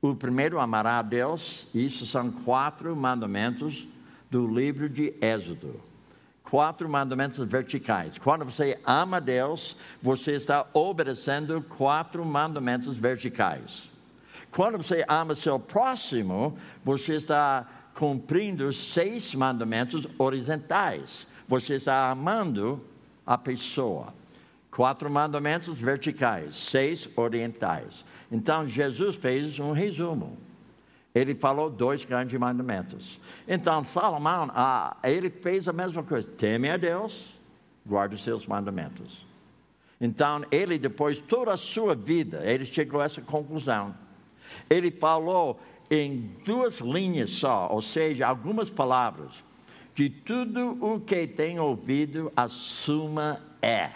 [0.01, 3.87] O primeiro, amará a Deus, isso são quatro mandamentos
[4.29, 5.87] do livro de Êxodo
[6.49, 8.17] quatro mandamentos verticais.
[8.17, 13.89] Quando você ama Deus, você está obedecendo quatro mandamentos verticais.
[14.49, 21.27] Quando você ama seu próximo, você está cumprindo seis mandamentos horizontais.
[21.47, 22.79] Você está amando
[23.25, 24.13] a pessoa.
[24.69, 28.05] Quatro mandamentos verticais, seis orientais.
[28.31, 30.37] Então Jesus fez um resumo
[31.17, 33.19] ele falou dois grandes mandamentos.
[33.47, 37.33] Então, Salomão, ah, ele fez a mesma coisa: teme a Deus,
[37.85, 39.25] guarde os seus mandamentos.
[39.99, 43.95] Então, ele, depois, toda a sua vida, ele chegou a essa conclusão.
[44.69, 49.31] Ele falou em duas linhas só, ou seja, algumas palavras,
[49.95, 53.91] que tudo o que tem ouvido, assuma é: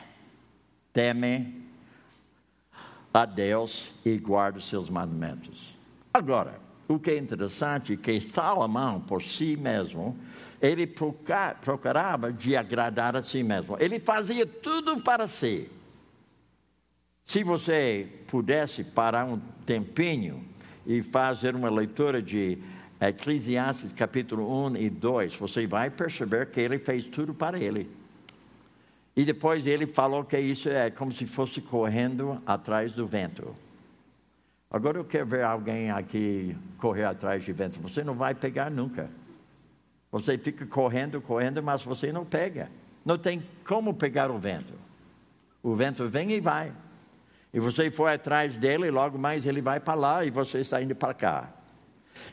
[0.94, 1.62] teme
[3.14, 5.76] a Deus e guarde os seus mandamentos.
[6.14, 10.18] Agora, o que é interessante é que Salomão, por si mesmo,
[10.62, 13.78] ele procurava de agradar a si mesmo.
[13.80, 15.70] Ele fazia tudo para si.
[17.26, 20.51] Se você pudesse parar um tempinho
[20.86, 22.58] e fazer uma leitura de
[23.00, 27.90] Eclesiastes capítulo 1 e 2, você vai perceber que ele fez tudo para ele.
[29.16, 33.56] E depois ele falou que isso é como se fosse correndo atrás do vento.
[34.70, 37.80] Agora eu quero ver alguém aqui correr atrás de vento.
[37.82, 39.10] Você não vai pegar nunca.
[40.12, 42.70] Você fica correndo, correndo, mas você não pega.
[43.04, 44.74] Não tem como pegar o vento.
[45.62, 46.72] O vento vem e vai.
[47.54, 50.82] E você foi atrás dele, e logo mais ele vai para lá e você está
[50.82, 51.50] indo para cá.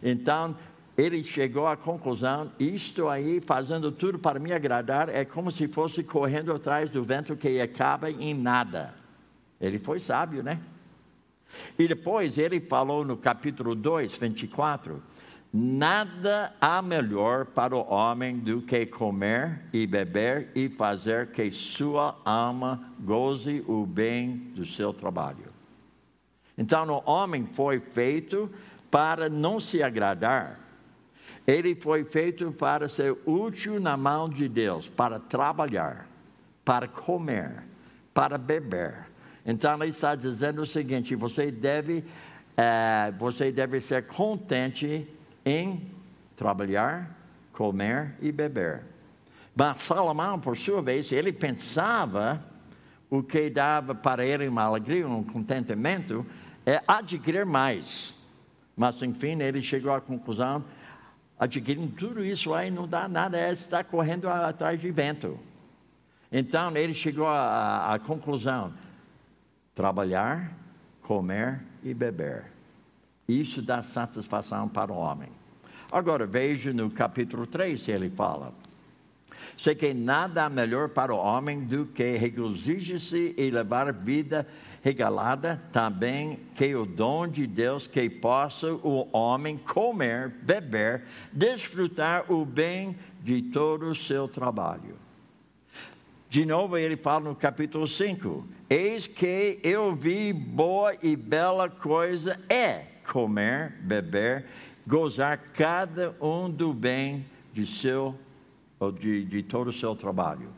[0.02, 0.56] Então,
[0.96, 6.02] ele chegou à conclusão: isto aí, fazendo tudo para me agradar, é como se fosse
[6.02, 8.94] correndo atrás do vento que acaba em nada.
[9.60, 10.60] Ele foi sábio, né?
[11.78, 15.02] E depois ele falou no capítulo 2, 24:
[15.52, 22.20] Nada há melhor para o homem do que comer e beber e fazer que sua
[22.24, 25.52] alma goze o bem do seu trabalho.
[26.56, 28.50] Então, o homem foi feito
[28.90, 30.58] para não se agradar,
[31.46, 36.06] ele foi feito para ser útil na mão de Deus, para trabalhar,
[36.64, 37.64] para comer,
[38.12, 39.08] para beber
[39.48, 42.04] então ele está dizendo o seguinte: você deve,
[42.54, 45.08] é, você deve ser contente
[45.48, 45.90] em
[46.36, 47.16] trabalhar,
[47.52, 48.82] comer e beber.
[49.54, 52.44] Mas Salomão, por sua vez, ele pensava
[53.10, 56.24] o que dava para ele uma alegria, um contentamento,
[56.66, 58.14] é adquirir mais.
[58.76, 60.64] Mas, enfim, ele chegou à conclusão:
[61.38, 65.38] adquirindo tudo isso aí não dá nada, é estar correndo atrás de vento.
[66.30, 68.72] Então, ele chegou à, à conclusão:
[69.74, 70.52] trabalhar,
[71.02, 72.52] comer e beber.
[73.26, 75.37] Isso dá satisfação para o homem.
[75.90, 78.52] Agora veja no capítulo 3 se ele fala.
[79.56, 84.46] Sei que nada há melhor para o homem do que regozije-se e levar vida
[84.82, 91.02] regalada, também que o dom de Deus que possa o homem comer, beber,
[91.32, 94.96] desfrutar o bem de todo o seu trabalho.
[96.30, 102.38] De novo, ele fala no capítulo 5: Eis que eu vi boa e bela coisa
[102.48, 104.44] é comer, beber,
[104.88, 108.14] gozar cada um do bem de seu
[108.80, 110.48] ou de, de todo o seu trabalho.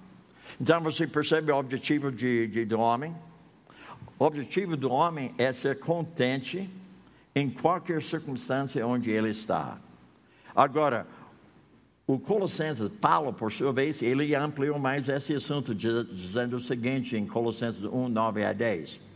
[0.61, 3.13] Então você percebe o objetivo de, de, do homem?
[4.17, 6.71] O objetivo do homem é ser contente
[7.35, 9.79] em qualquer circunstância onde ele está.
[10.55, 11.09] Agora,
[12.07, 17.27] o Colossenses, Paulo, por sua vez, ele ampliou mais esse assunto, dizendo o seguinte em
[17.27, 19.10] Colossenses 1, 9 a 10.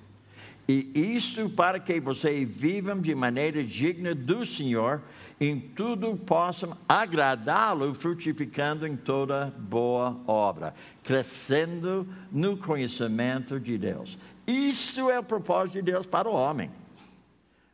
[0.66, 5.02] E isto para que vocês vivam de maneira digna do Senhor,
[5.38, 14.16] em tudo possam agradá-lo, frutificando em toda boa obra, crescendo no conhecimento de Deus.
[14.46, 16.70] Isso é o propósito de Deus para o homem.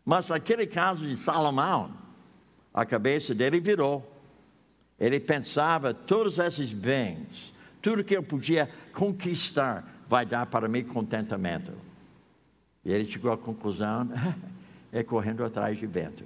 [0.05, 1.93] Mas naquele caso de Salomão,
[2.75, 4.19] a cabeça dele virou.
[4.99, 11.90] Ele pensava: todos esses bens, tudo que eu podia conquistar, vai dar para mim contentamento.
[12.85, 14.09] E ele chegou à conclusão:
[14.93, 16.25] é correndo atrás de vento.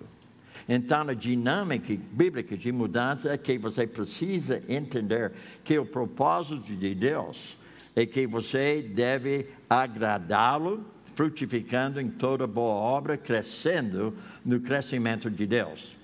[0.69, 5.33] Então, a dinâmica bíblica de mudança é que você precisa entender
[5.63, 7.57] que o propósito de Deus
[7.95, 10.85] é que você deve agradá-lo,
[11.15, 15.97] frutificando em toda boa obra, crescendo no crescimento de Deus.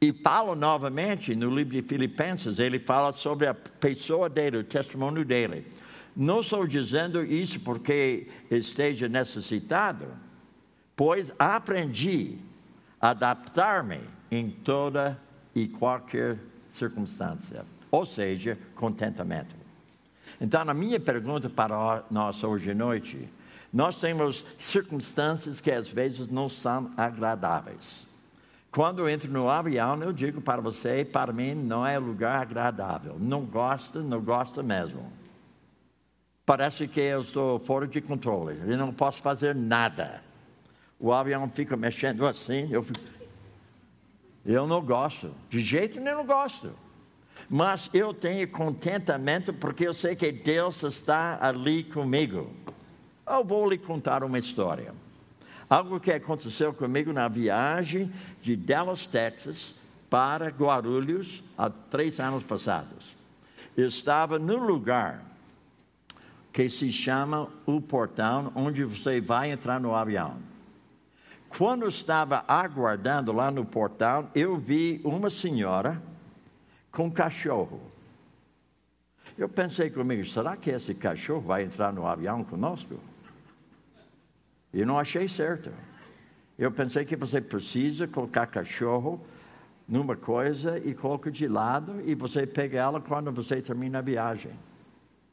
[0.00, 5.24] E Paulo, novamente, no livro de Filipenses, ele fala sobre a pessoa dele, o testemunho
[5.24, 5.64] dele.
[6.16, 10.06] Não estou dizendo isso porque esteja necessitado,
[10.94, 12.38] pois aprendi
[13.00, 14.00] a adaptar-me
[14.30, 15.20] em toda
[15.54, 16.38] e qualquer
[16.70, 19.56] circunstância, ou seja, contentamento.
[20.40, 23.28] Então, a minha pergunta para nós hoje à noite,
[23.72, 28.06] nós temos circunstâncias que às vezes não são agradáveis.
[28.70, 33.16] Quando eu entro no avião, eu digo para você, para mim não é lugar agradável.
[33.18, 35.12] Não gosta, não gosta mesmo.
[36.46, 40.22] Parece que eu estou fora de controle, eu não posso fazer nada.
[41.00, 43.00] O avião fica mexendo assim, eu fico...
[44.44, 46.70] Eu não gosto, de jeito nenhum não gosto.
[47.48, 52.50] Mas eu tenho contentamento porque eu sei que Deus está ali comigo.
[53.26, 54.94] Eu vou lhe contar uma história.
[55.68, 59.74] Algo que aconteceu comigo na viagem de Dallas, Texas,
[60.10, 63.16] para Guarulhos, há três anos passados.
[63.74, 65.22] Eu estava no lugar
[66.54, 70.36] que se chama o portão, onde você vai entrar no avião.
[71.48, 76.00] Quando estava aguardando lá no portão, eu vi uma senhora
[76.92, 77.80] com um cachorro.
[79.36, 83.00] Eu pensei comigo, será que esse cachorro vai entrar no avião conosco?
[84.72, 85.72] E não achei certo.
[86.56, 89.20] Eu pensei que você precisa colocar cachorro
[89.88, 94.52] numa coisa e coloca de lado e você pega ela quando você termina a viagem.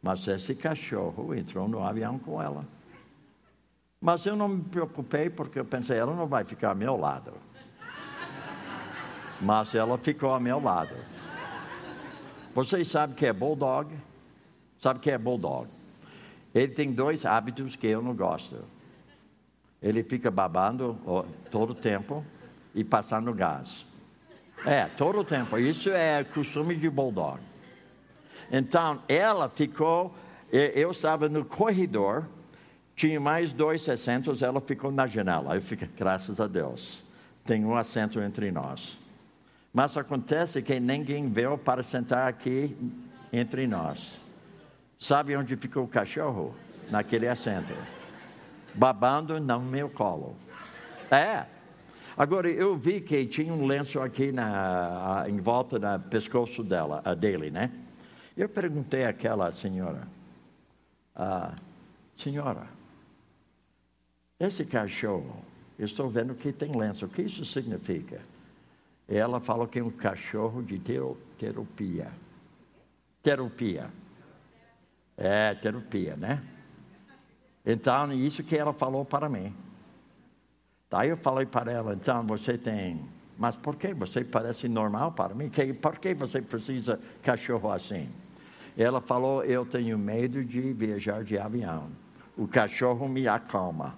[0.01, 2.65] Mas esse cachorro entrou no avião com ela.
[3.99, 7.33] Mas eu não me preocupei porque eu pensei, ela não vai ficar ao meu lado.
[9.39, 10.95] Mas ela ficou ao meu lado.
[12.53, 13.95] Vocês sabem que é bulldog?
[14.79, 15.69] Sabe que é bulldog?
[16.53, 18.57] Ele tem dois hábitos que eu não gosto.
[19.81, 20.97] Ele fica babando
[21.51, 22.25] todo o tempo
[22.73, 23.85] e passando gás.
[24.65, 25.57] É, todo o tempo.
[25.57, 27.39] Isso é costume de bulldog.
[28.51, 30.13] Então, ela ficou,
[30.51, 32.27] eu estava no corredor,
[32.95, 35.55] tinha mais dois assentos, ela ficou na janela.
[35.55, 37.01] Eu fiquei, graças a Deus,
[37.45, 38.99] tem um assento entre nós.
[39.73, 42.75] Mas acontece que ninguém veio para sentar aqui
[43.31, 44.19] entre nós.
[44.99, 46.53] Sabe onde ficou o cachorro?
[46.89, 47.73] Naquele assento.
[48.75, 50.35] Babando no meu colo.
[51.09, 51.45] É.
[52.17, 57.13] Agora, eu vi que tinha um lenço aqui na, em volta do pescoço dela, a
[57.13, 57.71] dele, né?
[58.41, 60.07] Eu perguntei àquela senhora,
[61.15, 61.53] ah,
[62.15, 62.67] senhora,
[64.39, 65.45] esse cachorro,
[65.77, 68.19] eu estou vendo que tem lenço, o que isso significa?
[69.07, 70.81] Ela falou que é um cachorro de
[71.37, 72.11] terapia.
[73.21, 73.91] Terapia.
[75.15, 76.43] É, terapia, né?
[77.63, 79.55] Então, isso que ela falou para mim.
[80.89, 85.33] Daí eu falei para ela, então, você tem mas por que você parece normal para
[85.33, 85.49] mim?
[85.81, 88.07] Por que você precisa cachorro assim?
[88.78, 91.89] Ela falou: Eu tenho medo de viajar de avião.
[92.38, 93.95] O cachorro me acalma.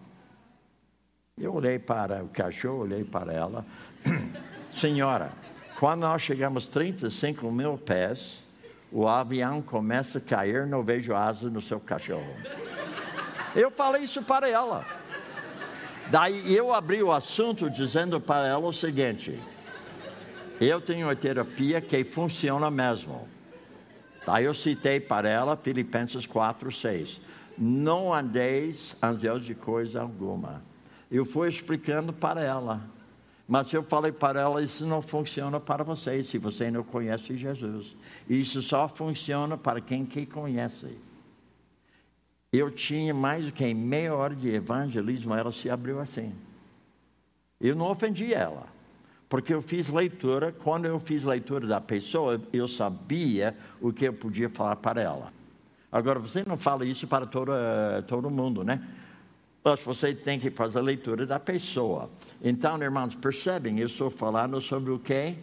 [1.37, 3.65] Eu olhei para o cachorro, olhei para ela.
[4.73, 5.31] Senhora,
[5.79, 8.43] quando nós chegamos a 35 mil pés,
[8.91, 12.35] o avião começa a cair, não vejo asa no seu cachorro.
[13.55, 14.85] Eu falei isso para ela.
[16.09, 19.39] Daí eu abri o assunto dizendo para ela o seguinte:
[20.59, 23.27] eu tenho uma terapia que funciona mesmo.
[24.25, 27.21] Daí eu citei para ela Filipenses 4, 6.
[27.57, 30.61] Não andeis ansiosos de coisa alguma.
[31.11, 32.81] Eu fui explicando para ela.
[33.47, 37.95] Mas eu falei para ela: isso não funciona para vocês se você não conhece Jesus.
[38.27, 40.97] Isso só funciona para quem que conhece.
[42.51, 46.33] Eu tinha mais do que meia hora de evangelismo, ela se abriu assim.
[47.59, 48.67] Eu não ofendi ela,
[49.33, 50.51] porque eu fiz leitura.
[50.51, 55.33] Quando eu fiz leitura da pessoa, eu sabia o que eu podia falar para ela.
[55.91, 57.51] Agora, você não fala isso para todo,
[58.07, 58.87] todo mundo, né?
[59.63, 62.11] Mas você tem que fazer a leitura da pessoa.
[62.43, 65.35] Então, irmãos, percebem, eu estou falando sobre o quê?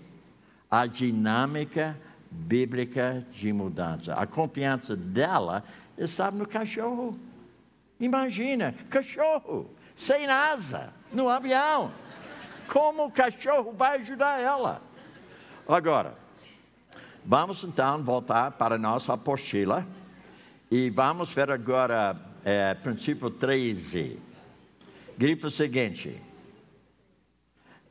[0.70, 1.98] A dinâmica
[2.30, 4.14] bíblica de mudança.
[4.14, 5.64] A confiança dela
[5.98, 7.18] estava no cachorro.
[7.98, 11.90] Imagina, cachorro, sem asa, no avião.
[12.70, 14.80] Como o cachorro vai ajudar ela?
[15.66, 16.14] Agora,
[17.24, 19.84] vamos então voltar para a nossa apostila
[20.70, 24.20] e vamos ver agora é, princípio 13.
[25.18, 26.22] Grifo o seguinte: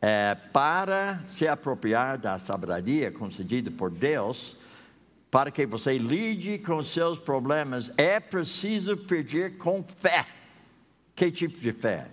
[0.02, 4.56] é, para se apropriar da sabedoria concedida por Deus,
[5.30, 10.26] para que você lide com seus problemas, é preciso pedir com fé.
[11.14, 12.08] Que tipo de fé?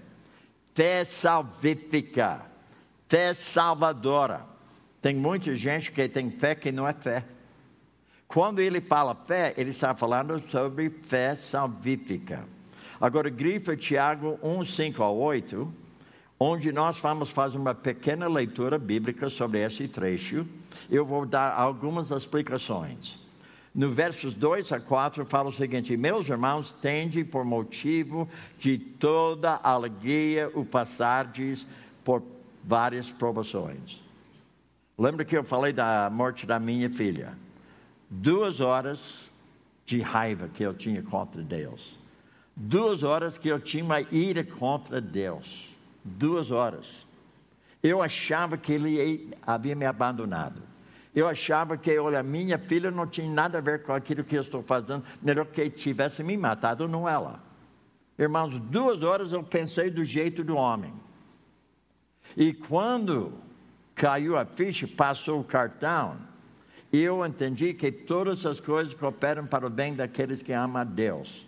[0.74, 2.55] Fé salvífica,
[3.08, 4.44] fé salvadora.
[5.00, 7.24] Tem muita gente que tem fé que não é fé.
[8.26, 12.44] Quando ele fala fé, ele está falando sobre fé salvífica.
[13.00, 15.86] Agora, grifa Tiago 1, 5 a 8
[16.38, 20.46] onde nós vamos fazer uma pequena leitura bíblica sobre esse trecho.
[20.90, 23.18] Eu vou dar algumas explicações.
[23.74, 28.28] No versos 2 a 4 fala o seguinte: Meus irmãos, tende por motivo
[28.58, 31.66] de toda alegria o passardes
[32.04, 32.22] por
[32.66, 34.02] várias provações.
[34.98, 37.38] Lembra que eu falei da morte da minha filha?
[38.10, 39.30] Duas horas
[39.84, 41.98] de raiva que eu tinha contra Deus.
[42.56, 46.86] Duas horas que eu tinha uma ira contra Deus duas horas.
[47.82, 50.62] Eu achava que ele havia me abandonado.
[51.14, 54.42] Eu achava que, olha, minha filha não tinha nada a ver com aquilo que eu
[54.42, 57.42] estou fazendo, melhor que tivesse me matado, não ela.
[58.18, 60.92] Irmãos, duas horas eu pensei do jeito do homem.
[62.36, 63.32] E quando
[63.94, 66.16] caiu a ficha, passou o cartão,
[66.92, 71.46] eu entendi que todas as coisas cooperam para o bem daqueles que amam a Deus.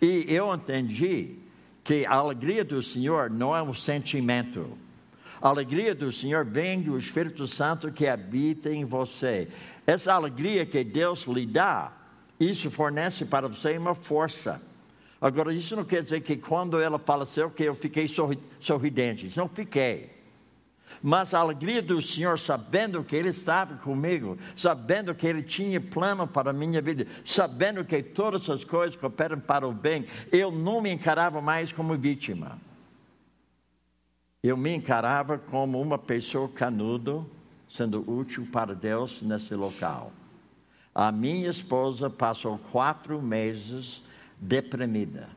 [0.00, 1.36] E eu entendi
[1.84, 4.76] que a alegria do Senhor não é um sentimento.
[5.40, 9.48] A alegria do Senhor vem do Espírito Santo que habita em você.
[9.86, 11.92] Essa alegria que Deus lhe dá,
[12.40, 14.60] isso fornece para você uma força.
[15.20, 18.06] Agora, isso não quer dizer que quando ela faleceu que eu fiquei
[18.60, 19.32] sorridente.
[19.36, 20.16] Não fiquei.
[21.02, 26.26] Mas a alegria do Senhor, sabendo que Ele estava comigo, sabendo que Ele tinha plano
[26.26, 30.80] para a minha vida, sabendo que todas as coisas cooperam para o bem, eu não
[30.80, 32.58] me encarava mais como vítima.
[34.42, 37.28] Eu me encarava como uma pessoa canudo,
[37.68, 40.12] sendo útil para Deus nesse local.
[40.94, 44.02] A minha esposa passou quatro meses
[44.40, 45.28] deprimida.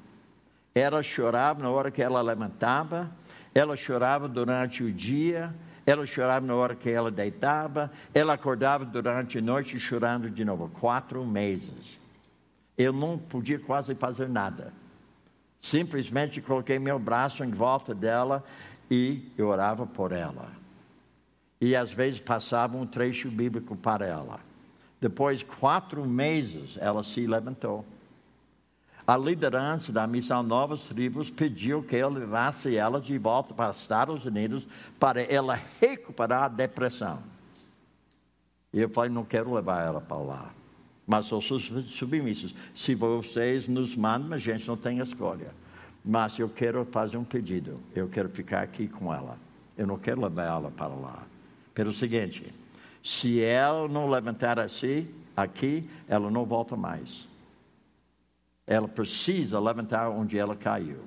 [0.74, 3.10] Ela chorava na hora que ela levantava,
[3.54, 5.54] ela chorava durante o dia,
[5.86, 10.70] ela chorava na hora que ela deitava, ela acordava durante a noite chorando de novo.
[10.80, 12.00] Quatro meses.
[12.78, 14.72] Eu não podia quase fazer nada.
[15.60, 18.44] Simplesmente coloquei meu braço em volta dela
[18.90, 20.50] e eu orava por ela.
[21.60, 24.40] E às vezes passava um trecho bíblico para ela.
[25.02, 27.86] Depois, quatro meses, ela se levantou
[29.10, 33.82] a liderança da missão Novas Tribos pediu que eu levasse ela de volta para os
[33.82, 34.68] Estados Unidos
[35.00, 37.18] para ela recuperar a depressão.
[38.72, 40.52] E eu falei, não quero levar ela para lá.
[41.08, 42.54] Mas sou submisso.
[42.76, 45.56] Se vocês nos mandam, a gente não tem escolha.
[46.06, 47.80] Mas eu quero fazer um pedido.
[47.96, 49.40] Eu quero ficar aqui com ela.
[49.76, 51.24] Eu não quero levar ela para lá.
[51.74, 52.54] Pelo seguinte,
[53.04, 57.28] se ela não levantar assim, aqui, ela não volta mais.
[58.70, 61.00] Ela precisa levantar onde ela caiu.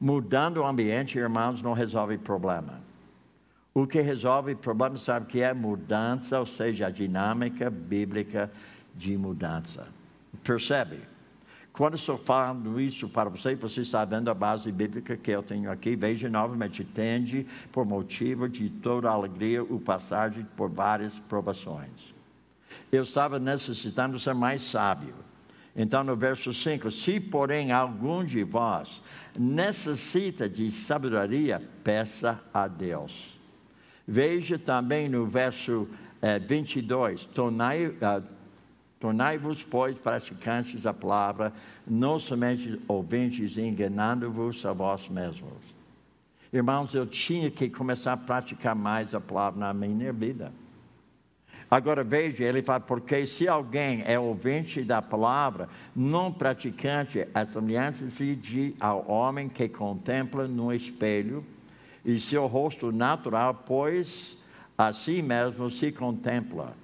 [0.00, 2.80] Mudando o ambiente, irmãos, não resolve problema.
[3.74, 8.48] O que resolve problema, sabe que é mudança, ou seja, a dinâmica bíblica
[8.94, 9.88] de mudança.
[10.44, 11.00] Percebe?
[11.72, 15.72] Quando estou falando isso para você, você está vendo a base bíblica que eu tenho
[15.72, 15.96] aqui.
[15.96, 22.14] Veja novamente, tende por motivo de toda alegria o passagem por várias provações.
[22.92, 25.16] Eu estava necessitando ser mais sábio.
[25.76, 29.02] Então, no verso 5: Se, porém, algum de vós
[29.38, 33.38] necessita de sabedoria, peça a Deus.
[34.06, 35.88] Veja também no verso
[36.22, 38.22] eh, 22: Tornai, uh,
[39.04, 41.52] Tornai-vos, pois, praticantes da palavra,
[41.86, 45.52] não somente ouvintes, enganando-vos a vós mesmos.
[46.50, 50.50] Irmãos, eu tinha que começar a praticar mais a palavra na minha vida.
[51.74, 58.76] Agora veja, ele fala, porque se alguém é ouvinte da palavra, não praticante, assemelhança-se de
[58.78, 61.44] ao homem que contempla no espelho,
[62.04, 64.38] e seu rosto natural, pois
[64.78, 66.76] a si mesmo se contempla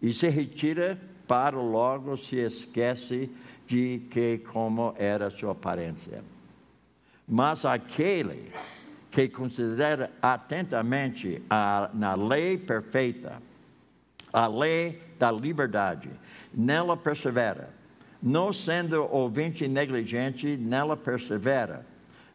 [0.00, 3.30] e se retira para logo se esquece
[3.66, 6.24] de que como era sua aparência.
[7.28, 8.50] Mas aquele
[9.10, 13.46] que considera atentamente a, na lei perfeita,
[14.32, 16.10] a lei da liberdade,
[16.52, 17.70] nela persevera,
[18.22, 21.86] não sendo ouvinte negligente, nela persevera,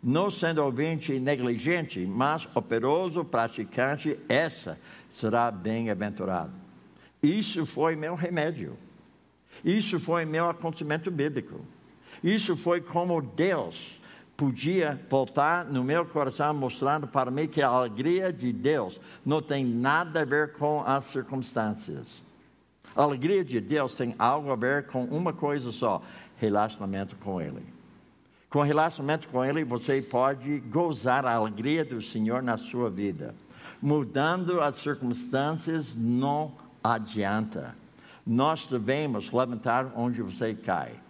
[0.02, 4.78] não sendo ouvinte negligente, mas operoso praticante, essa
[5.10, 6.52] será bem-aventurado.
[7.22, 8.78] Isso foi meu remédio.
[9.64, 11.62] Isso foi meu acontecimento bíblico.
[12.22, 14.02] Isso foi como Deus
[14.36, 19.64] podia voltar no meu coração, mostrando para mim que a alegria de Deus não tem
[19.64, 22.08] nada a ver com as circunstâncias.
[22.96, 26.02] A alegria de Deus tem algo a ver com uma coisa só:
[26.38, 27.64] relacionamento com Ele.
[28.50, 33.34] Com relacionamento com Ele, você pode gozar a alegria do Senhor na sua vida.
[33.82, 36.52] Mudando as circunstâncias não
[36.84, 37.76] adianta.
[38.26, 41.03] Nós devemos levantar onde você cai.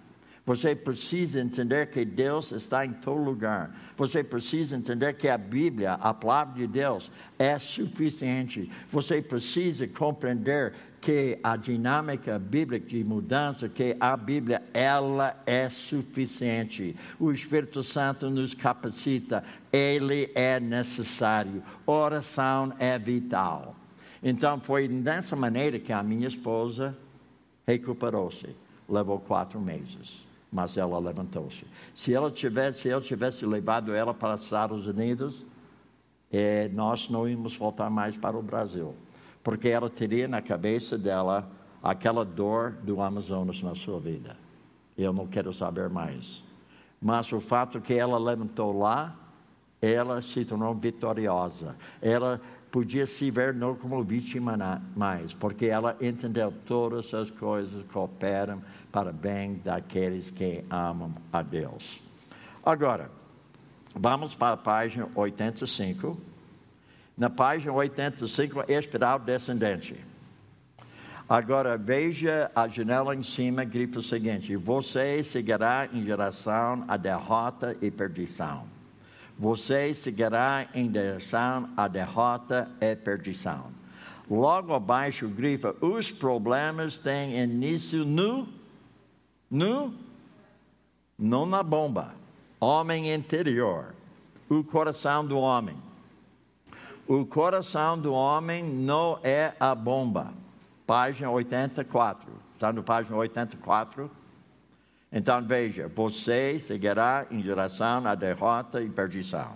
[0.46, 3.74] Você precisa entender que Deus está em todo lugar.
[3.96, 8.70] Você precisa entender que a Bíblia, a palavra de Deus, é suficiente.
[8.92, 16.94] Você precisa compreender que a dinâmica bíblica de mudança, que a Bíblia, ela é suficiente.
[17.18, 21.64] O Espírito Santo nos capacita, ele é necessário.
[21.86, 23.78] Oração é vital.
[24.22, 26.98] Então, foi dessa maneira que a minha esposa
[27.66, 28.54] recuperou-se.
[28.90, 30.23] Levou quatro meses
[30.54, 31.66] mas ela levantou-se.
[31.96, 35.44] Se ela tivesse, se eu tivesse levado ela para os Estados Unidos,
[36.32, 38.94] eh, nós não íamos voltar mais para o Brasil,
[39.44, 41.50] porque ela teria na cabeça dela
[41.82, 44.38] aquela dor do Amazonas na sua vida.
[44.96, 46.44] Eu não quero saber mais.
[47.02, 49.16] Mas o fato que ela levantou lá,
[49.84, 51.76] ela se tornou vitoriosa.
[52.02, 52.40] Ela
[52.72, 58.62] podia se ver não como vítima mais, porque ela entendeu todas as coisas cooperam
[58.94, 62.02] para bem daqueles que amam a Deus.
[62.66, 63.12] Agora,
[63.94, 66.18] vamos para a página 85.
[67.18, 70.00] Na página 85, espiral descendente.
[71.28, 77.78] Agora veja a janela em cima, grita o seguinte: Você seguirá em geração a derrota
[77.82, 78.73] e perdição
[79.44, 83.66] você seguirá em direção à derrota e perdição.
[84.32, 88.48] Logo abaixo grifa: os problemas têm início no,
[89.52, 89.94] no,
[91.20, 92.16] não na bomba,
[92.58, 93.94] homem interior,
[94.50, 95.76] o coração do homem.
[97.06, 100.34] O coração do homem não é a bomba.
[100.88, 102.32] Página 84.
[102.54, 104.10] Está no página 84
[105.14, 109.56] então veja, você seguirá em direção à derrota e perdição.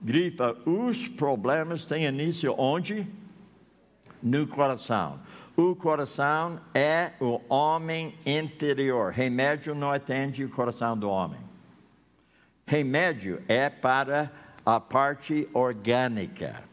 [0.00, 3.06] Grifa, os problemas têm início onde?
[4.22, 5.20] No coração.
[5.54, 9.12] O coração é o homem interior.
[9.12, 11.40] Remédio não atende o coração do homem.
[12.66, 14.32] Remédio é para
[14.64, 16.64] a parte orgânica.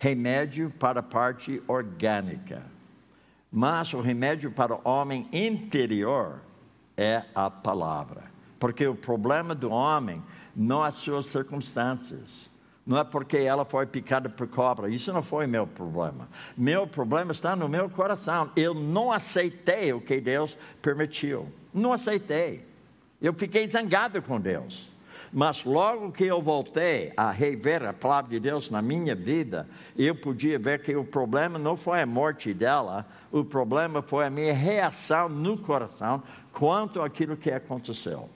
[0.00, 2.60] Remédio para a parte orgânica.
[3.52, 6.40] Mas o remédio para o homem interior
[7.02, 8.22] é a palavra.
[8.58, 10.22] Porque o problema do homem
[10.54, 12.50] não é as suas circunstâncias.
[12.84, 14.88] Não é porque ela foi picada por cobra.
[14.88, 16.28] Isso não foi meu problema.
[16.56, 18.50] Meu problema está no meu coração.
[18.56, 21.48] Eu não aceitei o que Deus permitiu.
[21.72, 22.66] Não aceitei.
[23.20, 24.90] Eu fiquei zangado com Deus.
[25.32, 30.14] Mas logo que eu voltei a rever a palavra de Deus na minha vida, eu
[30.14, 34.52] podia ver que o problema não foi a morte dela, o problema foi a minha
[34.52, 36.22] reação no coração
[36.52, 38.28] quanto àquilo que aconteceu.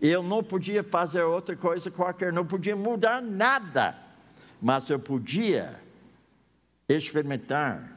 [0.00, 3.96] Eu não podia fazer outra coisa qualquer, não podia mudar nada,
[4.60, 5.80] mas eu podia
[6.88, 7.90] experimentar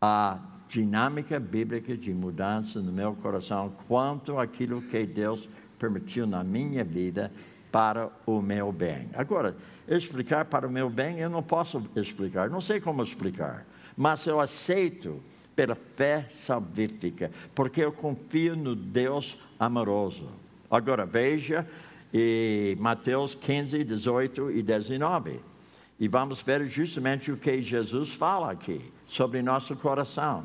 [0.00, 0.38] a
[0.68, 7.30] dinâmica bíblica de mudança no meu coração quanto àquilo que Deus permitiu na minha vida
[7.70, 9.08] para o meu bem.
[9.14, 9.56] Agora,
[9.88, 13.66] explicar para o meu bem, eu não posso explicar, não sei como explicar,
[13.96, 15.22] mas eu aceito
[15.54, 20.28] pela fé salvífica, porque eu confio no Deus amoroso.
[20.70, 21.66] Agora, veja
[22.12, 25.40] e Mateus 15, 18 e 19.
[25.98, 30.44] E vamos ver justamente o que Jesus fala aqui sobre nosso coração.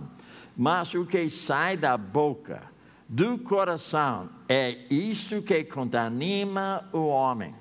[0.57, 2.61] Mas o que sai da boca
[3.07, 4.29] do coração.
[4.47, 7.55] É isso que contamina o homem.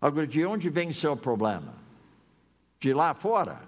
[0.00, 1.74] Agora, de onde vem seu problema?
[2.80, 3.60] De lá fora,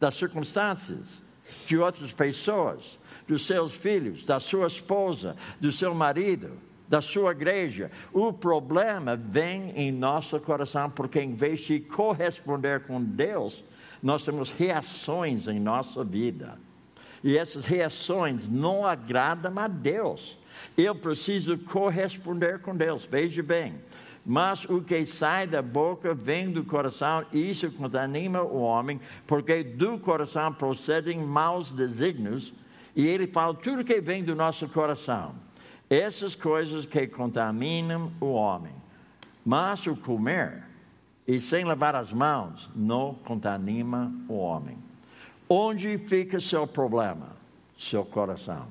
[0.00, 1.22] das circunstâncias,
[1.66, 6.50] de outras pessoas, dos seus filhos, da sua esposa, do seu marido.
[6.88, 7.90] da sua igreja.
[8.12, 13.64] O problema vem em nosso coração, porque em vez de corresponder com Deus,
[14.00, 16.56] nós temos reações em nossa vida.
[17.24, 20.38] E essas reações não agradam a Deus.
[20.76, 23.04] Eu preciso corresponder com Deus.
[23.04, 23.74] Veja bem,
[24.26, 29.62] mas o que sai da boca vem do coração, e isso contamina o homem, porque
[29.62, 32.52] do coração procedem maus desígnios,
[32.96, 35.32] e ele fala tudo que vem do nosso coração.
[35.88, 38.72] Essas coisas que contaminam o homem.
[39.44, 40.64] Mas o comer
[41.28, 44.76] e sem lavar as mãos não contamina o homem.
[45.48, 47.28] Onde fica seu problema?
[47.78, 48.66] Seu coração.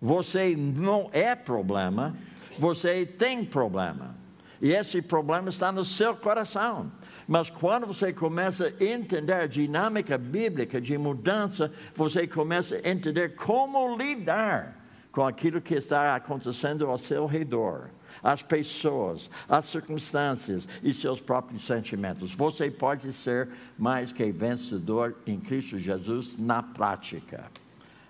[0.00, 2.14] Você não é problema,
[2.58, 4.17] você tem problema.
[4.60, 6.90] E esse problema está no seu coração.
[7.26, 13.34] Mas quando você começa a entender a dinâmica bíblica de mudança, você começa a entender
[13.36, 14.78] como lidar
[15.12, 17.90] com aquilo que está acontecendo ao seu redor,
[18.22, 22.34] as pessoas, as circunstâncias e seus próprios sentimentos.
[22.34, 27.50] Você pode ser mais que vencedor em Cristo Jesus na prática.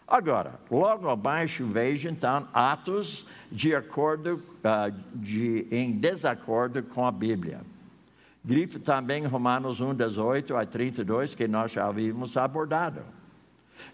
[0.08, 7.60] Agora, logo abaixo veja então atos de acordo, uh, de, em desacordo com a Bíblia.
[8.42, 13.02] Grife também Romanos 1, 18 a 32, que nós já havíamos abordado.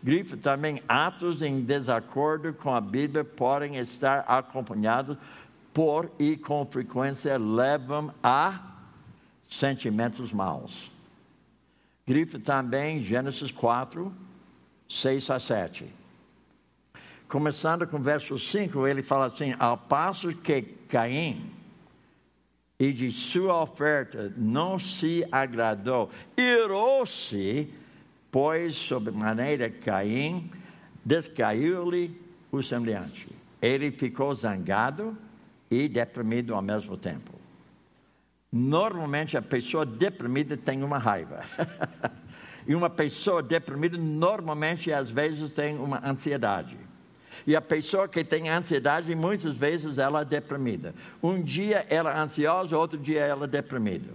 [0.01, 5.19] Grife também atos em desacordo com a Bíblia podem estar acompanhados
[5.73, 8.61] por e com frequência levam a
[9.49, 10.93] sentimentos maus.
[12.07, 14.13] Grife também Gênesis 4,
[14.89, 16.04] 6 a 7
[17.35, 21.51] começando com o verso 5, ele fala assim: Ao passo que Caim
[22.79, 27.69] e de sua oferta não se agradou, irou-se,
[28.31, 30.49] pois, sob maneira Caim,
[31.05, 32.17] descaiu-lhe
[32.53, 33.29] o semelhante.
[33.61, 35.19] Ele ficou zangado
[35.69, 37.33] e deprimido ao mesmo tempo.
[38.53, 41.41] Normalmente a pessoa deprimida tem uma raiva.
[42.65, 46.94] e uma pessoa deprimida normalmente às vezes tem uma ansiedade.
[47.47, 50.95] E a pessoa que tem ansiedade, muitas vezes ela é deprimida.
[51.23, 54.11] Um dia ela é ansiosa, outro dia ela é deprimida.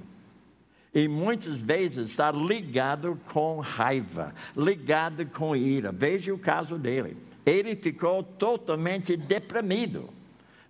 [0.94, 5.92] E muitas vezes está ligado com raiva, ligado com ira.
[5.92, 7.16] Veja o caso dele.
[7.46, 10.10] Ele ficou totalmente deprimido.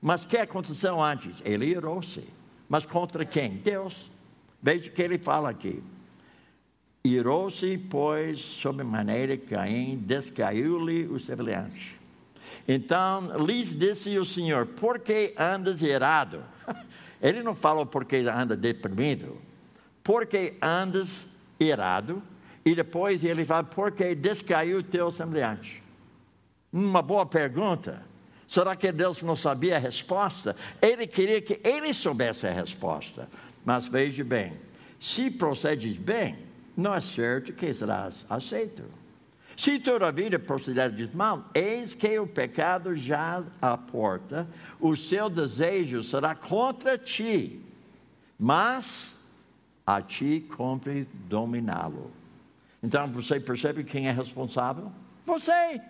[0.01, 1.35] Mas o que aconteceu antes?
[1.43, 2.23] Ele irou-se.
[2.67, 3.57] Mas contra quem?
[3.57, 4.09] Deus.
[4.61, 5.81] Veja o que ele fala aqui.
[7.03, 11.98] Irou-se, pois, sob maneira Caim, descaiu-lhe o semelhante.
[12.71, 16.43] Então lhes disse o Senhor: Por que andas irado?
[17.19, 19.41] Ele não falou porque anda deprimido.
[20.03, 21.25] Porque andas
[21.59, 22.21] irado?
[22.63, 25.81] E depois ele fala: Porque descaiu o teu semelhante.
[26.71, 28.03] Uma boa pergunta.
[28.47, 30.55] Será que Deus não sabia a resposta?
[30.79, 33.27] Ele queria que ele soubesse a resposta.
[33.65, 34.53] Mas veja bem:
[34.99, 36.37] se procedes bem,
[36.77, 38.98] não é certo que serás aceito.
[39.59, 44.47] Se todavia procederes mal, eis que o pecado jaz à porta,
[44.79, 47.59] o seu desejo será contra ti,
[48.39, 49.13] mas
[49.85, 52.09] a ti cumpre dominá-lo.
[52.81, 54.89] Então você percebe quem é responsável?
[55.25, 55.81] Você.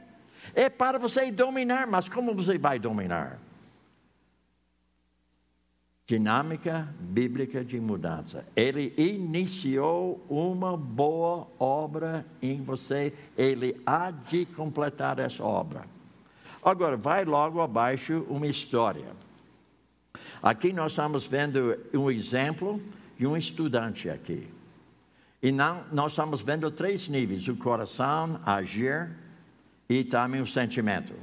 [0.56, 3.38] É para você dominar, mas como você vai dominar?
[6.10, 8.44] Dinâmica bíblica de mudança.
[8.56, 15.84] Ele iniciou uma boa obra em você, ele há de completar essa obra.
[16.64, 19.06] Agora, vai logo abaixo uma história.
[20.42, 22.82] Aqui nós estamos vendo um exemplo
[23.16, 24.48] de um estudante aqui.
[25.44, 29.12] E não, nós estamos vendo três níveis: o coração, agir
[29.88, 31.14] e também o sentimento.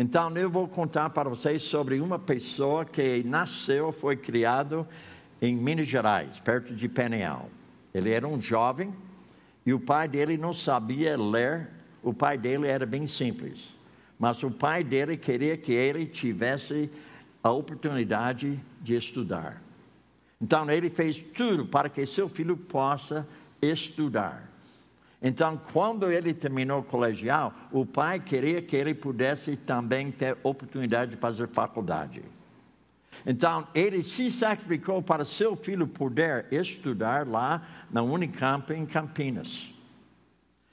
[0.00, 4.86] Então, eu vou contar para vocês sobre uma pessoa que nasceu, foi criado
[5.42, 7.50] em Minas Gerais, perto de Peniel.
[7.92, 8.94] Ele era um jovem
[9.66, 11.68] e o pai dele não sabia ler.
[12.00, 13.74] O pai dele era bem simples,
[14.16, 16.88] mas o pai dele queria que ele tivesse
[17.42, 19.60] a oportunidade de estudar.
[20.40, 23.26] Então, ele fez tudo para que seu filho possa
[23.60, 24.47] estudar.
[25.20, 31.12] Então, quando ele terminou o colegial, o pai queria que ele pudesse também ter oportunidade
[31.12, 32.22] de fazer faculdade.
[33.26, 39.74] Então, ele se sacrificou para seu filho poder estudar lá na Unicamp em Campinas.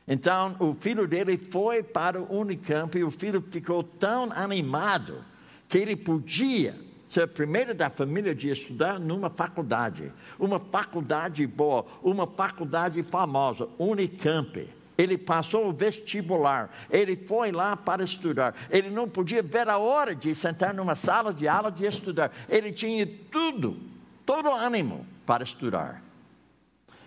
[0.07, 5.25] Então, o filho dele foi para o Unicamp e o filho ficou tão animado
[5.67, 11.85] que ele podia ser a primeira da família de estudar numa faculdade, uma faculdade boa,
[12.03, 14.67] uma faculdade famosa, Unicamp.
[14.97, 18.55] Ele passou o vestibular, ele foi lá para estudar.
[18.69, 22.31] Ele não podia ver a hora de sentar numa sala de aula de estudar.
[22.47, 23.77] Ele tinha tudo,
[24.25, 26.01] todo o ânimo para estudar.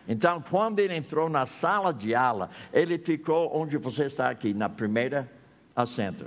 [0.06, 4.68] Então, quando ele entrou na sala de aula, ele ficou onde você está aqui, na
[4.68, 5.30] primeira
[5.74, 6.26] assento,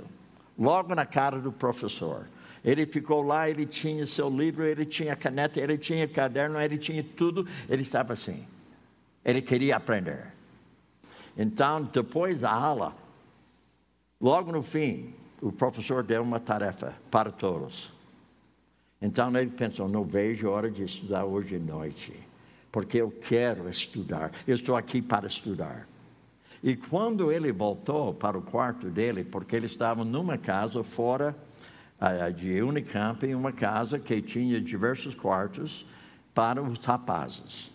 [0.58, 2.26] logo na cara do professor.
[2.64, 7.02] Ele ficou lá, ele tinha seu livro, ele tinha caneta, ele tinha caderno, ele tinha
[7.02, 7.46] tudo.
[7.68, 8.46] Ele estava assim.
[9.24, 10.32] Ele queria aprender.
[11.36, 12.94] Então, depois da aula,
[14.20, 17.92] logo no fim, o professor deu uma tarefa para todos.
[19.02, 22.14] Então ele pensou: não vejo hora de estudar hoje à noite,
[22.70, 25.88] porque eu quero estudar, eu estou aqui para estudar.
[26.62, 31.34] E quando ele voltou para o quarto dele, porque ele estava numa casa fora
[32.34, 35.86] de Unicamp, em uma casa que tinha diversos quartos
[36.34, 37.70] para os rapazes.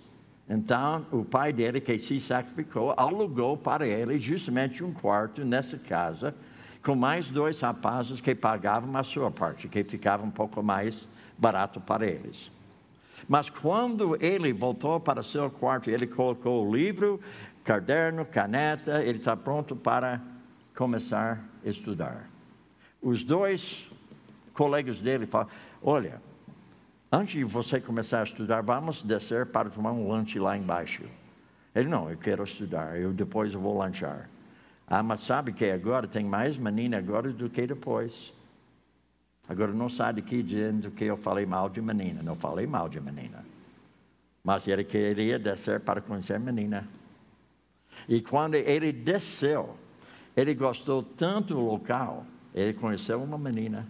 [0.49, 6.33] Então, o pai dele, que se sacrificou, alugou para ele justamente um quarto nessa casa,
[6.83, 11.07] com mais dois rapazes que pagavam a sua parte, que ficava um pouco mais
[11.37, 12.49] barato para eles.
[13.27, 17.19] Mas quando ele voltou para seu quarto, ele colocou o livro,
[17.63, 20.21] caderno, caneta, ele está pronto para
[20.75, 22.29] começar a estudar.
[23.01, 23.89] Os dois
[24.57, 25.47] colegas dele falam:
[25.81, 26.19] Olha,
[27.11, 31.03] antes de você começar a estudar, vamos descer para tomar um lanche lá embaixo.
[31.75, 34.27] Ele: Não, eu quero estudar, eu depois eu vou lanchar.
[34.87, 38.33] Ah, mas sabe que agora tem mais menina agora do que depois.
[39.47, 42.23] Agora não sai daqui dizendo que eu falei mal de menina.
[42.23, 43.45] Não falei mal de menina.
[44.43, 46.87] Mas ele queria descer para conhecer menina.
[48.07, 49.75] E quando ele desceu,
[50.35, 53.85] ele gostou tanto do local, ele conheceu uma menina.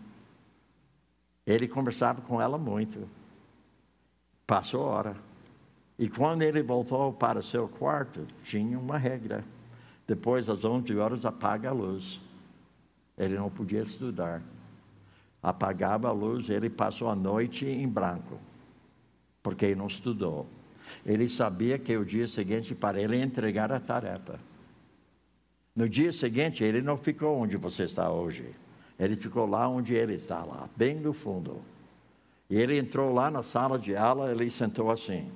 [1.47, 3.07] Ele conversava com ela muito.
[4.45, 5.15] Passou hora.
[5.97, 9.45] E quando ele voltou para seu quarto, tinha uma regra.
[10.05, 12.19] Depois das 11 horas, apaga a luz.
[13.17, 14.41] Ele não podia estudar.
[15.41, 18.37] Apagava a luz, ele passou a noite em branco,
[19.41, 20.45] porque ele não estudou.
[21.05, 24.39] Ele sabia que o dia seguinte para ele entregar a tarefa.
[25.75, 28.53] No dia seguinte, ele não ficou onde você está hoje.
[28.99, 31.61] Ele ficou lá onde ele está, lá, bem no fundo.
[32.49, 35.29] E ele entrou lá na sala de aula, ele sentou assim.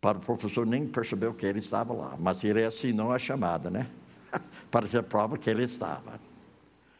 [0.00, 3.86] Para o professor nem percebeu que ele estava lá, mas ele assinou a chamada, né?
[4.70, 6.18] Para ser prova que ele estava.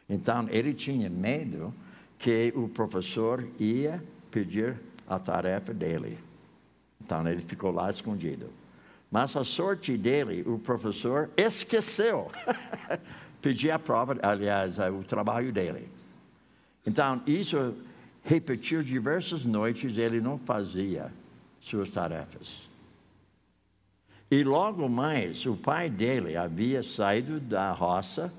[0.09, 1.73] Então, ele tinha medo
[2.18, 4.77] que o professor ia pedir
[5.09, 6.18] a tarefa dele.
[7.01, 8.51] Então, ele ficou lá escondido.
[9.11, 12.31] Mas a sorte dele, o professor esqueceu
[13.41, 15.88] pedir a prova, aliás, o trabalho dele.
[16.86, 17.74] Então, isso
[18.22, 21.11] repetiu diversas noites, ele não fazia
[21.61, 22.68] suas tarefas.
[24.30, 28.32] E logo mais, o pai dele havia saído da roça,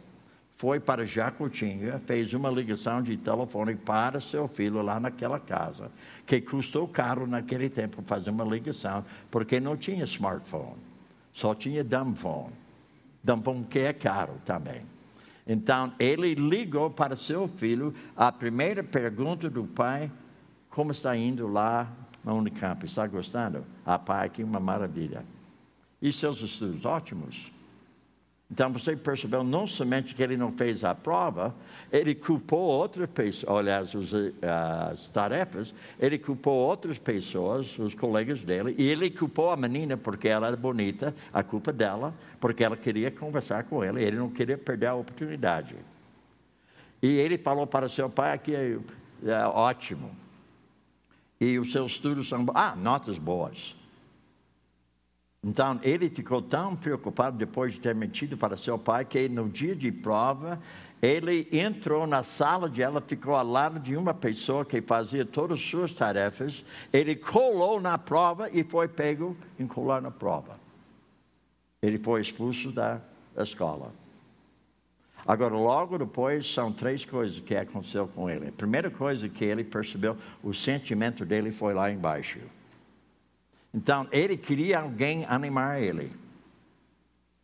[0.55, 5.91] foi para Jacutinga, fez uma ligação de telefone para seu filho lá naquela casa,
[6.25, 10.77] que custou caro naquele tempo fazer uma ligação, porque não tinha smartphone,
[11.33, 12.53] só tinha dumb phone.
[13.23, 14.81] Dumb phone que é caro também.
[15.45, 17.93] Então, ele ligou para seu filho.
[18.15, 20.11] A primeira pergunta do pai:
[20.69, 21.91] Como está indo lá
[22.23, 22.85] na Unicamp?
[22.85, 23.65] Está gostando?
[23.85, 25.25] Ah, pai, que uma maravilha.
[26.01, 26.85] E seus estudos?
[26.85, 27.51] Ótimos.
[28.51, 31.55] Então você percebeu não somente que ele não fez a prova,
[31.89, 33.93] ele culpou outras pessoas, aliás,
[34.91, 40.27] as tarefas, ele culpou outras pessoas, os colegas dele, e ele culpou a menina porque
[40.27, 44.57] ela era bonita, a culpa dela, porque ela queria conversar com ele, ele não queria
[44.57, 45.73] perder a oportunidade.
[47.01, 48.77] E ele falou para seu pai que é,
[49.25, 50.11] é ótimo.
[51.39, 53.75] E os seus estudos são, ah, notas boas.
[55.43, 59.75] Então, ele ficou tão preocupado depois de ter mentido para seu pai que no dia
[59.75, 60.61] de prova,
[61.01, 65.57] ele entrou na sala de ela, ficou ao lado de uma pessoa que fazia todas
[65.59, 66.63] as suas tarefas.
[66.93, 70.59] Ele colou na prova e foi pego em colar na prova.
[71.81, 73.01] Ele foi expulso da
[73.35, 73.91] escola.
[75.25, 78.49] Agora, logo depois, são três coisas que aconteceu com ele.
[78.49, 82.39] A primeira coisa que ele percebeu, o sentimento dele foi lá embaixo.
[83.73, 86.11] Então, ele queria alguém animar ele.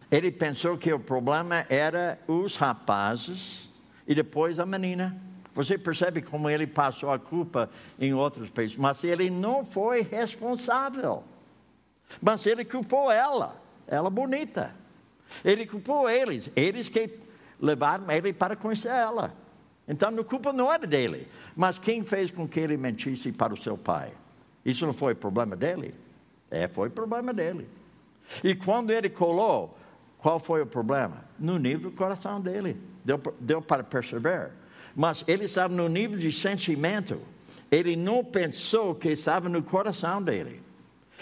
[0.09, 3.69] Ele pensou que o problema era os rapazes
[4.07, 5.19] e depois a menina.
[5.53, 7.69] Você percebe como ele passou a culpa
[7.99, 11.23] em outros países, mas ele não foi responsável.
[12.21, 14.73] Mas ele culpou ela, ela bonita.
[15.43, 17.19] Ele culpou eles, eles que
[17.59, 19.33] levaram ele para conhecer ela.
[19.87, 23.61] Então a culpa não era dele, mas quem fez com que ele mentisse para o
[23.61, 24.11] seu pai?
[24.63, 25.93] Isso não foi problema dele?
[26.49, 27.67] É, foi problema dele.
[28.43, 29.77] E quando ele colou,
[30.19, 31.23] qual foi o problema?
[31.39, 32.77] No nível do coração dele.
[33.03, 34.51] Deu, deu para perceber.
[34.95, 37.21] Mas ele estava no nível de sentimento.
[37.71, 40.61] Ele não pensou que estava no coração dele.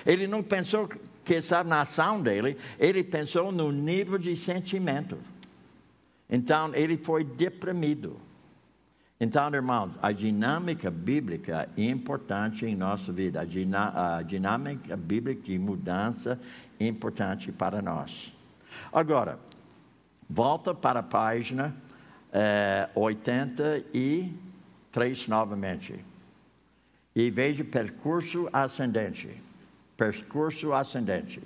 [0.06, 2.58] Ele não pensou que estava na ação dele.
[2.80, 5.18] Ele pensou no nível de sentimento.
[6.30, 8.18] Então ele foi deprimido.
[9.20, 13.42] Então, irmãos, a dinâmica bíblica é importante em nossa vida.
[13.42, 16.38] A, dinâmica bíblica de mudança
[16.80, 18.32] é importante para nós.
[18.92, 19.40] Agora,
[20.30, 21.74] volta para a página
[22.34, 26.04] é, 83 novamente.
[27.16, 29.42] E veja percurso ascendente.
[29.96, 31.42] Percurso ascendente.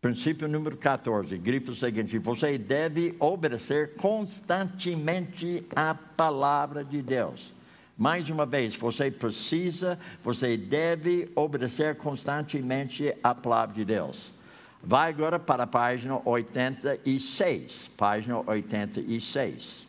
[0.00, 7.52] Princípio número 14, grifo seguinte: você deve obedecer constantemente a palavra de Deus.
[7.96, 14.32] Mais uma vez, você precisa, você deve obedecer constantemente a palavra de Deus.
[14.80, 17.90] Vai agora para a página 86.
[17.96, 19.84] Página 86.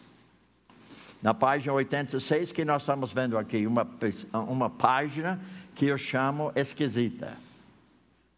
[1.22, 3.88] Na página 86, que nós estamos vendo aqui, uma,
[4.34, 5.40] uma página
[5.76, 7.49] que eu chamo esquisita.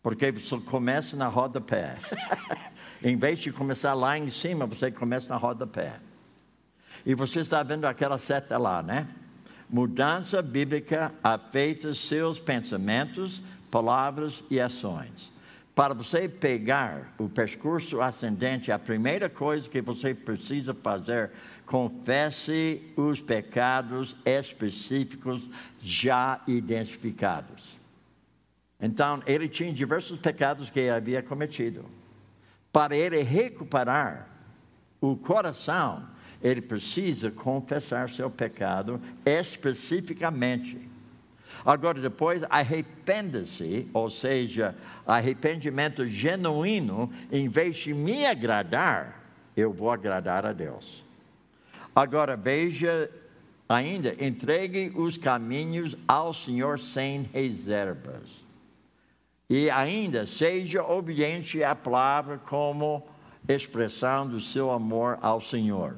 [0.02, 1.98] Porque você começa na rodapé.
[3.04, 6.00] em vez de começar lá em cima, você começa na rodapé.
[7.06, 9.08] E você está vendo aquela seta lá, né?
[9.70, 15.32] Mudança bíblica afeta seus pensamentos, palavras e ações.
[15.74, 21.32] Para você pegar o percurso ascendente, a primeira coisa que você precisa fazer,
[21.66, 25.50] confesse os pecados específicos
[25.80, 27.81] já identificados.
[28.82, 31.86] Então, ele tinha diversos pecados que havia cometido.
[32.74, 34.28] Para ele recuperar
[35.00, 36.08] o coração,
[36.42, 40.90] ele precisa confessar seu pecado especificamente.
[41.64, 44.76] Agora, depois, arrependa-se, ou seja,
[45.06, 49.22] arrependimento genuíno, em vez de me agradar,
[49.56, 51.04] eu vou agradar a Deus.
[51.96, 53.12] Agora, veja
[53.70, 58.41] ainda, entregue os caminhos ao Senhor sem reservas.
[59.52, 63.06] E ainda seja obediente à palavra como
[63.50, 65.98] expressão do seu amor ao Senhor.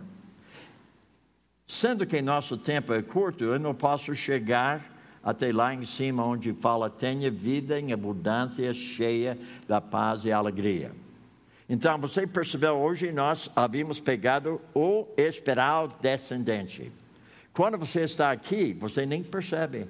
[1.67, 4.83] Sendo que nosso tempo é curto, eu não posso chegar
[5.23, 9.37] até lá em cima onde fala tenha vida em abundância cheia
[9.67, 10.91] da paz e alegria.
[11.69, 16.91] Então, você percebeu hoje nós havíamos pegado o espiral descendente.
[17.53, 19.87] Quando você está aqui, você nem percebe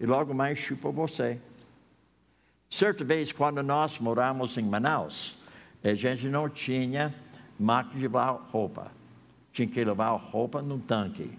[0.00, 1.38] e logo mais chupa você.
[2.74, 5.38] Certa vez, quando nós moramos em Manaus,
[5.84, 7.14] a gente não tinha
[7.56, 8.90] máquina de lavar roupa.
[9.52, 11.30] Tinha que levar roupa num tanque.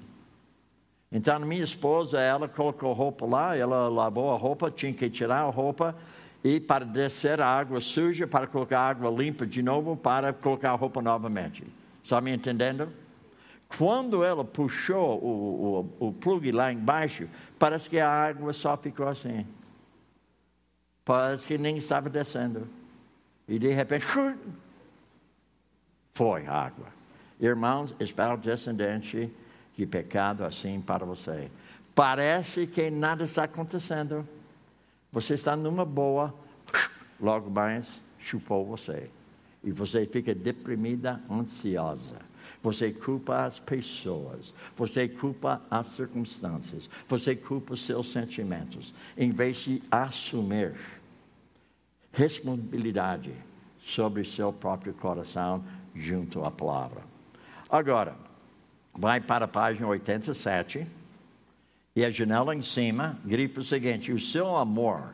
[1.11, 5.49] Então, minha esposa, ela colocou roupa lá, ela lavou a roupa, tinha que tirar a
[5.49, 5.93] roupa
[6.41, 10.71] e para descer a água suja, para colocar a água limpa de novo, para colocar
[10.71, 11.65] a roupa novamente.
[12.01, 12.87] Está me entendendo?
[13.77, 17.27] Quando ela puxou o, o, o plug lá embaixo,
[17.59, 19.45] parece que a água só ficou assim.
[21.05, 22.67] Parece que nem estava descendo.
[23.47, 24.05] E de repente,
[26.15, 26.87] foi água.
[27.39, 29.31] Irmãos, espero descendente
[29.77, 31.51] de pecado assim para você.
[31.93, 34.27] Parece que nada está acontecendo.
[35.11, 36.33] Você está numa boa,
[37.21, 37.85] logo mais
[38.19, 39.09] chupou você.
[39.63, 42.17] E você fica deprimida, ansiosa.
[42.65, 49.57] Você culpa as pessoas, você culpa as circunstâncias, você culpa os seus sentimentos, em vez
[49.57, 50.73] de assumir
[52.11, 53.31] responsabilidade
[53.79, 55.63] sobre seu próprio coração
[55.93, 57.03] junto à palavra.
[57.69, 58.15] Agora,
[58.91, 60.87] vai para a página 87
[61.95, 65.13] e a janela em cima grifa o seguinte: o seu amor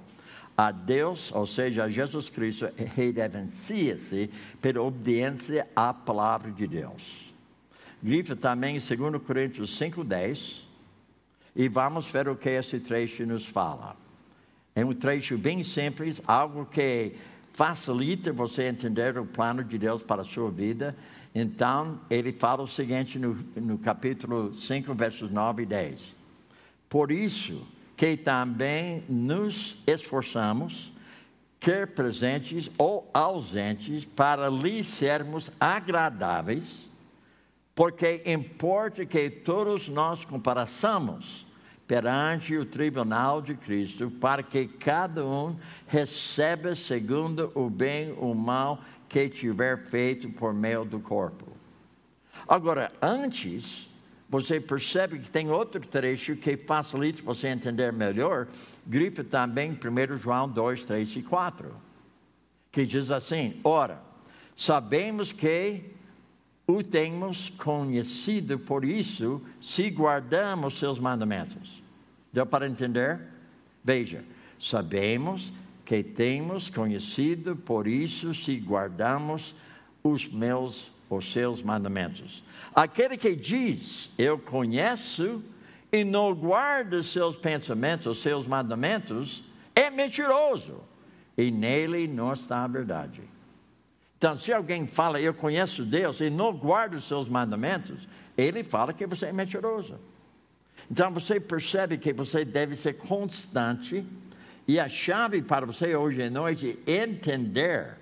[0.55, 4.29] a Deus, ou seja, a Jesus Cristo, reverencia-se
[4.61, 7.20] pela obediência à palavra de Deus.
[8.01, 10.61] Grifa também em 2 Coríntios 5,10
[11.55, 13.95] e vamos ver o que esse trecho nos fala.
[14.73, 17.13] É um trecho bem simples, algo que
[17.53, 20.95] facilita você entender o plano de Deus para a sua vida.
[21.35, 26.15] Então, ele fala o seguinte no, no capítulo 5, versos 9 e 10.
[26.89, 30.91] Por isso que também nos esforçamos,
[31.59, 36.89] quer presentes ou ausentes, para lhe sermos agradáveis,
[37.73, 41.45] porque importa que todos nós comparaçamos
[41.87, 45.57] perante o tribunal de Cristo, para que cada um
[45.87, 51.51] receba segundo o bem ou mal que tiver feito por meio do corpo.
[52.47, 53.89] Agora, antes,
[54.29, 58.47] você percebe que tem outro trecho que facilita você entender melhor.
[58.87, 61.75] Grifa também 1 João 2, 3 e 4.
[62.71, 64.01] que diz assim: Ora,
[64.55, 65.83] sabemos que
[66.67, 71.81] o temos conhecido, por isso, se guardamos seus mandamentos.
[72.31, 73.19] Deu para entender?
[73.83, 74.23] Veja,
[74.59, 75.51] sabemos
[75.83, 79.55] que temos conhecido, por isso, se guardamos
[80.03, 82.43] os meus, os seus mandamentos.
[82.73, 85.43] Aquele que diz, eu conheço,
[85.91, 89.43] e não guarda seus pensamentos, os seus mandamentos,
[89.75, 90.79] é mentiroso,
[91.37, 93.21] e nele não está a verdade.
[94.21, 98.07] Então, se alguém fala, eu conheço Deus, e não guarda os seus mandamentos,
[98.37, 99.95] ele fala que você é mentiroso.
[100.91, 104.05] Então, você percebe que você deve ser constante,
[104.67, 107.97] e a chave para você hoje à noite é entender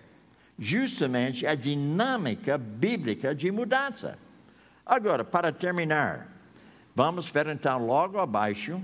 [0.60, 4.20] justamente a dinâmica bíblica de mudança.
[4.86, 6.28] Agora, para terminar,
[6.94, 8.82] vamos ver então logo abaixo,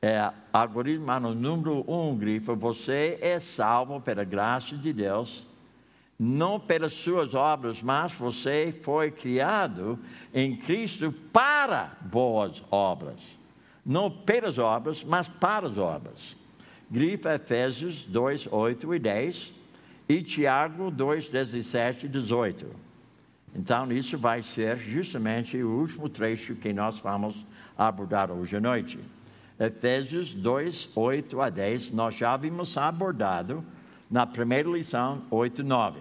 [0.00, 5.44] é, algoritmo número um, grifo, você é salvo pela graça de Deus
[6.18, 9.98] não pelas suas obras, mas você foi criado
[10.32, 13.20] em Cristo para boas obras.
[13.84, 16.36] Não pelas obras, mas para as obras.
[16.90, 19.54] Grifa Efésios 2, 8 e 10
[20.08, 22.66] e Tiago 2, 17 e 18.
[23.54, 27.46] Então, isso vai ser justamente o último trecho que nós vamos
[27.76, 28.98] abordar hoje à noite.
[29.58, 33.64] Efésios 2, 8 a 10, nós já havíamos abordado
[34.10, 36.00] na primeira lição, 8 e 9.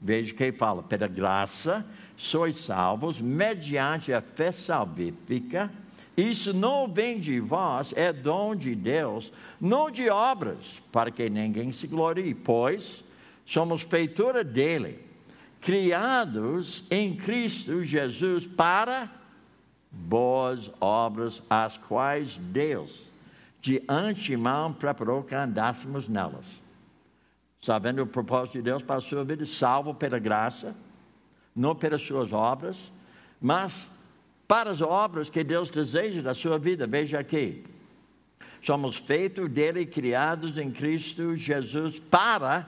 [0.00, 1.84] Veja que fala, pela graça
[2.16, 5.70] sois salvos mediante a fé salvífica.
[6.16, 11.70] Isso não vem de vós, é dom de Deus, não de obras, para que ninguém
[11.70, 13.04] se glorie, pois
[13.46, 14.98] somos feitura dele,
[15.60, 19.08] criados em Cristo Jesus para
[19.90, 23.06] boas obras, as quais Deus
[23.60, 26.57] de antemão preparou que andássemos nelas
[27.60, 30.74] sabendo o propósito de Deus para a sua vida, salvo pela graça,
[31.54, 32.92] não pelas suas obras,
[33.40, 33.88] mas
[34.46, 36.86] para as obras que Deus deseja da sua vida.
[36.86, 37.64] Veja aqui.
[38.62, 42.66] Somos feitos dele, criados em Cristo Jesus para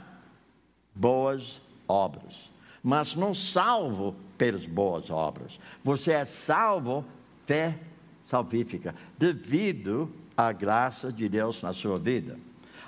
[0.95, 2.51] boas obras.
[2.83, 5.59] Mas não salvo pelas boas obras.
[5.83, 7.05] Você é salvo
[7.47, 7.79] fé
[8.23, 12.39] salvífica, devido à graça de Deus na sua vida.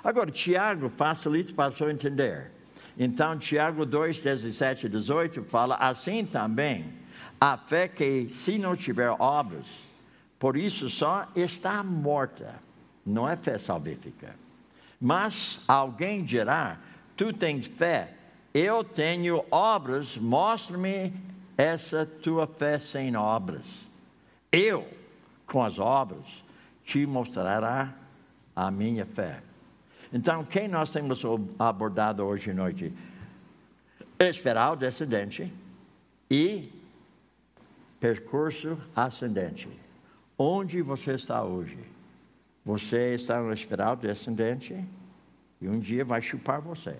[0.03, 2.51] Agora, Tiago facilita para o senhor entender.
[2.97, 6.85] Então, Tiago 2, 17 e 18 fala assim também:
[7.39, 9.65] a fé que, se não tiver obras,
[10.37, 12.55] por isso só está morta,
[13.05, 14.35] não é fé salvífica.
[14.99, 16.77] Mas alguém dirá:
[17.15, 18.13] tu tens fé,
[18.53, 21.13] eu tenho obras, mostra-me
[21.57, 23.65] essa tua fé sem obras.
[24.51, 24.87] Eu,
[25.47, 26.43] com as obras,
[26.83, 27.93] te mostrará
[28.55, 29.41] a minha fé.
[30.13, 31.23] Então, quem nós temos
[31.57, 32.93] abordado hoje à noite?
[34.19, 35.51] Esperar o descendente
[36.29, 36.71] e
[37.99, 39.67] percurso ascendente.
[40.37, 41.79] Onde você está hoje?
[42.63, 44.85] Você está no espiral descendente
[45.59, 46.95] e um dia vai chupar você.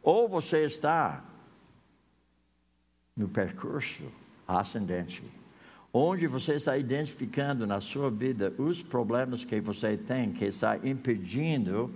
[0.00, 1.24] Ou você está
[3.16, 4.04] no percurso
[4.46, 5.22] ascendente
[5.92, 11.92] onde você está identificando na sua vida os problemas que você tem que está impedindo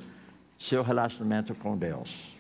[0.59, 2.34] seu relacionamento com Deus.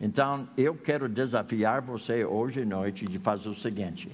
[0.00, 4.10] Então, eu quero desafiar você hoje à noite de fazer o seguinte: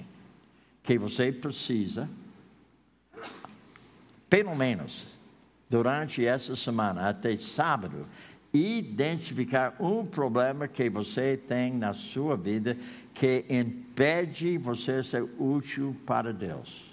[0.83, 2.09] que você precisa,
[4.29, 5.07] pelo menos,
[5.69, 8.05] durante essa semana, até sábado,
[8.53, 12.75] identificar um problema que você tem na sua vida
[13.13, 13.88] que impede
[14.57, 16.89] você ser útil para Deus.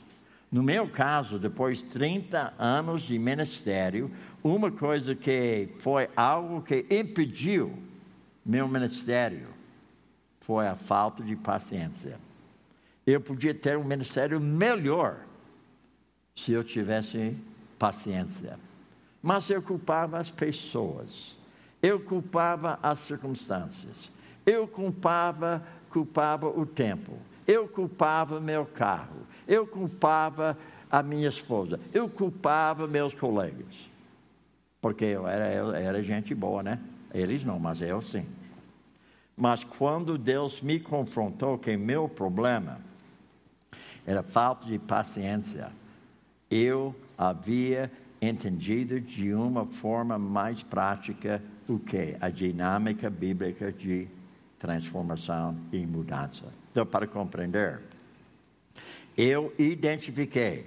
[0.51, 4.11] No meu caso, depois de 30 anos de ministério,
[4.43, 7.77] uma coisa que foi algo que impediu
[8.45, 9.49] meu ministério
[10.41, 12.19] foi a falta de paciência.
[13.05, 15.19] Eu podia ter um ministério melhor
[16.35, 17.37] se eu tivesse
[17.79, 18.59] paciência.
[19.23, 21.37] Mas eu culpava as pessoas,
[21.83, 24.13] eu culpava as circunstâncias,
[24.45, 25.67] eu culpava
[25.97, 27.15] culpava o tempo,
[27.47, 29.17] eu culpava meu carro,
[29.49, 30.55] eu culpava
[30.91, 33.75] a minha esposa, eu culpava meus colegas.
[34.79, 36.79] Porque eu era, eu era gente boa, né?
[37.15, 38.27] Eles não, mas eu sim.
[39.35, 42.79] Mas quando Deus me confrontou que meu problema
[44.07, 45.73] era falta de paciência,
[46.51, 47.91] eu havia
[48.21, 52.19] entendido de uma forma mais prática o que?
[52.21, 54.09] A dinâmica bíblica de
[54.59, 56.47] transformação e mudança.
[56.71, 57.81] Então, para compreender,
[59.17, 60.67] eu identifiquei,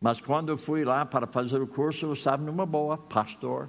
[0.00, 3.68] mas quando eu fui lá para fazer o curso, eu estava numa boa, pastor,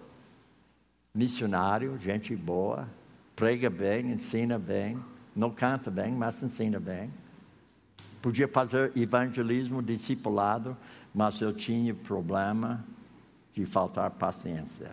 [1.14, 2.88] missionário, gente boa,
[3.36, 4.98] prega bem, ensina bem,
[5.36, 7.12] não canta bem, mas ensina bem.
[8.22, 10.78] Podia fazer evangelismo, discipulado,
[11.14, 12.84] mas eu tinha problema
[13.54, 14.92] de faltar paciência.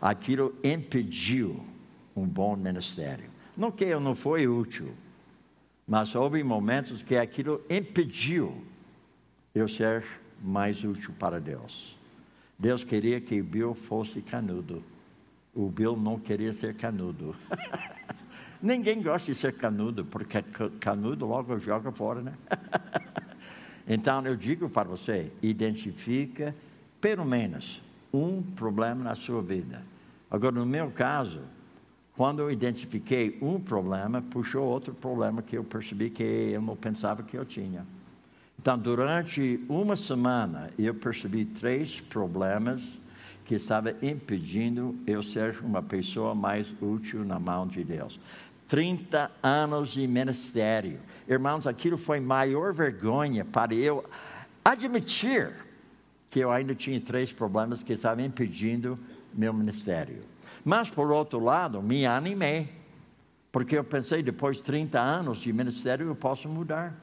[0.00, 1.64] Aquilo impediu
[2.14, 3.31] um bom ministério.
[3.56, 4.94] Não que eu não fui útil,
[5.86, 8.64] mas houve momentos que aquilo impediu
[9.54, 10.04] eu ser
[10.42, 11.96] mais útil para Deus.
[12.58, 14.82] Deus queria que o Bill fosse canudo.
[15.54, 17.34] O Bill não queria ser canudo.
[18.62, 20.40] Ninguém gosta de ser canudo, porque
[20.78, 22.34] canudo logo joga fora, né?
[23.86, 26.54] então eu digo para você: identifica
[27.00, 29.82] pelo menos um problema na sua vida.
[30.30, 31.42] Agora, no meu caso,
[32.16, 37.22] quando eu identifiquei um problema, puxou outro problema que eu percebi que eu não pensava
[37.22, 37.86] que eu tinha.
[38.58, 42.82] Então, durante uma semana, eu percebi três problemas
[43.44, 48.20] que estavam impedindo eu ser uma pessoa mais útil na mão de Deus.
[48.68, 51.00] 30 anos de ministério.
[51.28, 54.04] Irmãos, aquilo foi maior vergonha para eu
[54.64, 55.50] admitir
[56.30, 58.98] que eu ainda tinha três problemas que estavam impedindo
[59.34, 60.22] meu ministério.
[60.64, 62.70] Mas, por outro lado, me animei,
[63.50, 66.94] porque eu pensei, depois de 30 anos de ministério, eu posso mudar.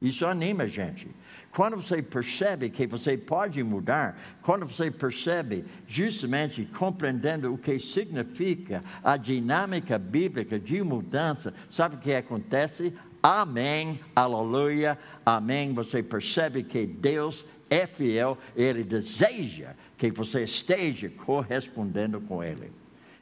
[0.00, 1.08] Isso anima a gente.
[1.52, 8.82] Quando você percebe que você pode mudar, quando você percebe justamente compreendendo o que significa
[9.04, 12.94] a dinâmica bíblica de mudança, sabe o que acontece?
[13.22, 15.74] Amém, aleluia, amém.
[15.74, 22.72] Você percebe que Deus é fiel, Ele deseja que você esteja correspondendo com Ele.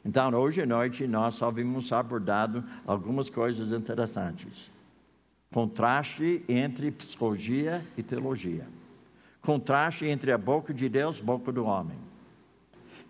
[0.05, 4.71] Então, hoje à noite, nós vimos abordado algumas coisas interessantes.
[5.51, 8.65] Contraste entre psicologia e teologia.
[9.41, 11.97] Contraste entre a boca de Deus e a boca do homem.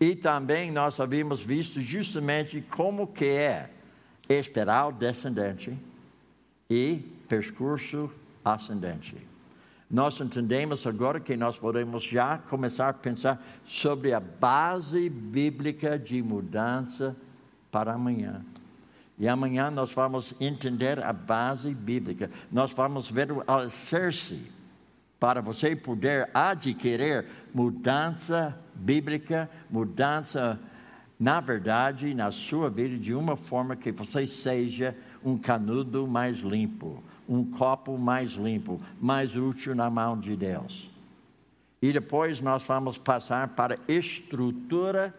[0.01, 3.69] E também nós havíamos visto justamente como que é
[4.27, 5.77] espiral descendente
[6.67, 8.09] e percurso
[8.43, 9.28] ascendente.
[9.89, 16.21] Nós entendemos agora que nós podemos já começar a pensar sobre a base bíblica de
[16.21, 17.15] mudança
[17.71, 18.45] para amanhã.
[19.17, 22.29] E amanhã nós vamos entender a base bíblica.
[22.51, 24.39] Nós vamos ver o alicerce
[25.19, 30.57] para você poder adquirir mudança bíblica, mudança
[31.19, 37.03] na verdade na sua vida de uma forma que você seja um canudo mais limpo,
[37.29, 40.89] um copo mais limpo, mais útil na mão de Deus.
[41.79, 45.13] E depois nós vamos passar para estrutura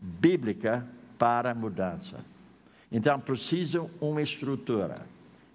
[0.00, 0.86] bíblica
[1.18, 2.24] para mudança.
[2.90, 4.94] Então, precisa uma estrutura.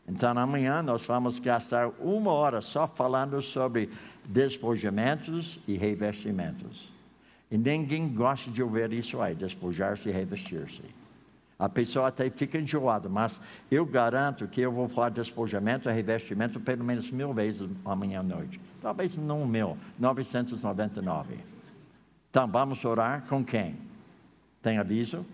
[0.07, 3.89] Então, amanhã nós vamos gastar uma hora só falando sobre
[4.25, 6.91] despojamentos e revestimentos.
[7.49, 10.83] E ninguém gosta de ouvir isso aí, despojar-se e revestir-se.
[11.57, 13.39] A pessoa até fica enjoada, mas
[13.71, 18.23] eu garanto que eu vou falar despojamento e revestimento pelo menos mil vezes amanhã à
[18.23, 18.59] noite.
[18.81, 21.35] Talvez não mil, 999.
[22.29, 23.77] Então, vamos orar com quem?
[24.61, 25.25] Tem aviso?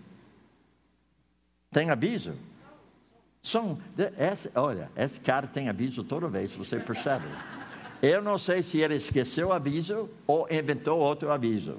[1.72, 2.34] Tem aviso?
[3.42, 3.76] São,
[4.54, 7.24] olha, esse cara tem aviso toda vez, você percebe?
[8.00, 11.78] Eu não sei se ele esqueceu o aviso ou inventou outro aviso,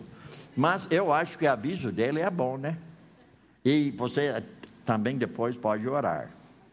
[0.58, 2.78] mas eu acho que o aviso dele é bom, né?
[3.66, 4.42] E você
[4.84, 6.30] também depois pode orar.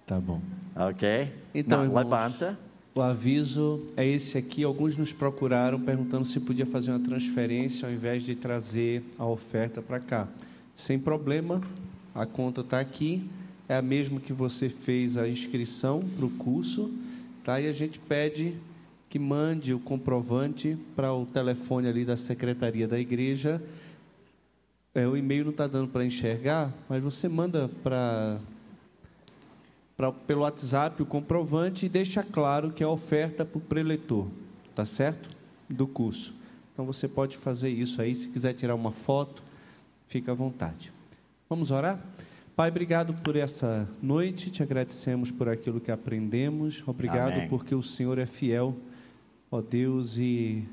[0.07, 0.41] Tá bom.
[0.75, 1.33] Ok?
[1.55, 2.59] Então, não, irmãos, levanta.
[2.93, 4.65] O aviso é esse aqui.
[4.65, 9.81] Alguns nos procuraram perguntando se podia fazer uma transferência ao invés de trazer a oferta
[9.81, 10.27] para cá.
[10.75, 11.61] Sem problema,
[12.15, 13.29] a conta está aqui,
[13.69, 16.93] é a mesma que você fez a inscrição para o curso,
[17.45, 17.61] tá?
[17.61, 18.55] E a gente pede
[19.09, 23.63] que mande o comprovante para o telefone ali da secretaria da igreja.
[24.93, 28.39] É, o e-mail não está dando para enxergar, mas você manda para
[30.27, 34.27] pelo WhatsApp o comprovante e deixa claro que é oferta para o preletor,
[34.75, 35.29] tá certo?
[35.69, 36.35] Do curso.
[36.73, 39.43] Então você pode fazer isso aí, se quiser tirar uma foto,
[40.09, 40.91] fica à vontade.
[41.49, 42.03] Vamos orar?
[42.57, 47.49] Pai, obrigado por essa noite, te agradecemos por aquilo que aprendemos, obrigado Amém.
[47.49, 48.77] porque o Senhor é fiel,
[49.51, 50.65] ó Deus, e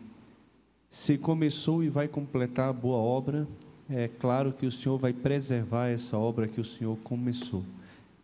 [0.90, 3.48] se começou e vai completar a boa obra,
[3.90, 7.64] é claro que o Senhor vai preservar essa obra que o Senhor começou.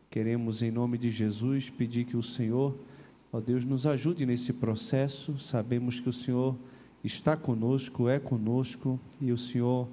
[0.10, 2.76] Queremos, em nome de Jesus, pedir que o Senhor,
[3.32, 5.40] ó Deus, nos ajude nesse processo.
[5.40, 6.56] Sabemos que o Senhor
[7.04, 9.88] está conosco, é conosco e o Senhor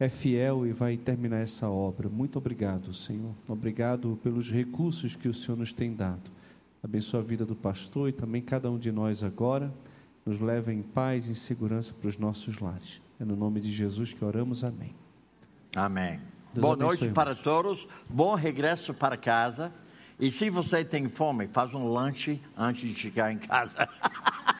[0.00, 2.08] é fiel e vai terminar essa obra.
[2.08, 3.34] Muito obrigado, Senhor.
[3.46, 6.30] Obrigado pelos recursos que o Senhor nos tem dado.
[6.82, 9.72] Abençoa a vida do pastor e também cada um de nós agora.
[10.24, 13.00] Nos leva em paz e em segurança para os nossos lares.
[13.20, 14.62] É no nome de Jesus que oramos.
[14.62, 14.94] Amém.
[15.74, 16.20] Amém.
[16.54, 17.42] Deus Boa abençoe, noite para irmãos.
[17.42, 17.88] todos.
[18.08, 19.72] Bom regresso para casa.
[20.20, 23.88] E se você tem fome, faz um lanche antes de chegar em casa.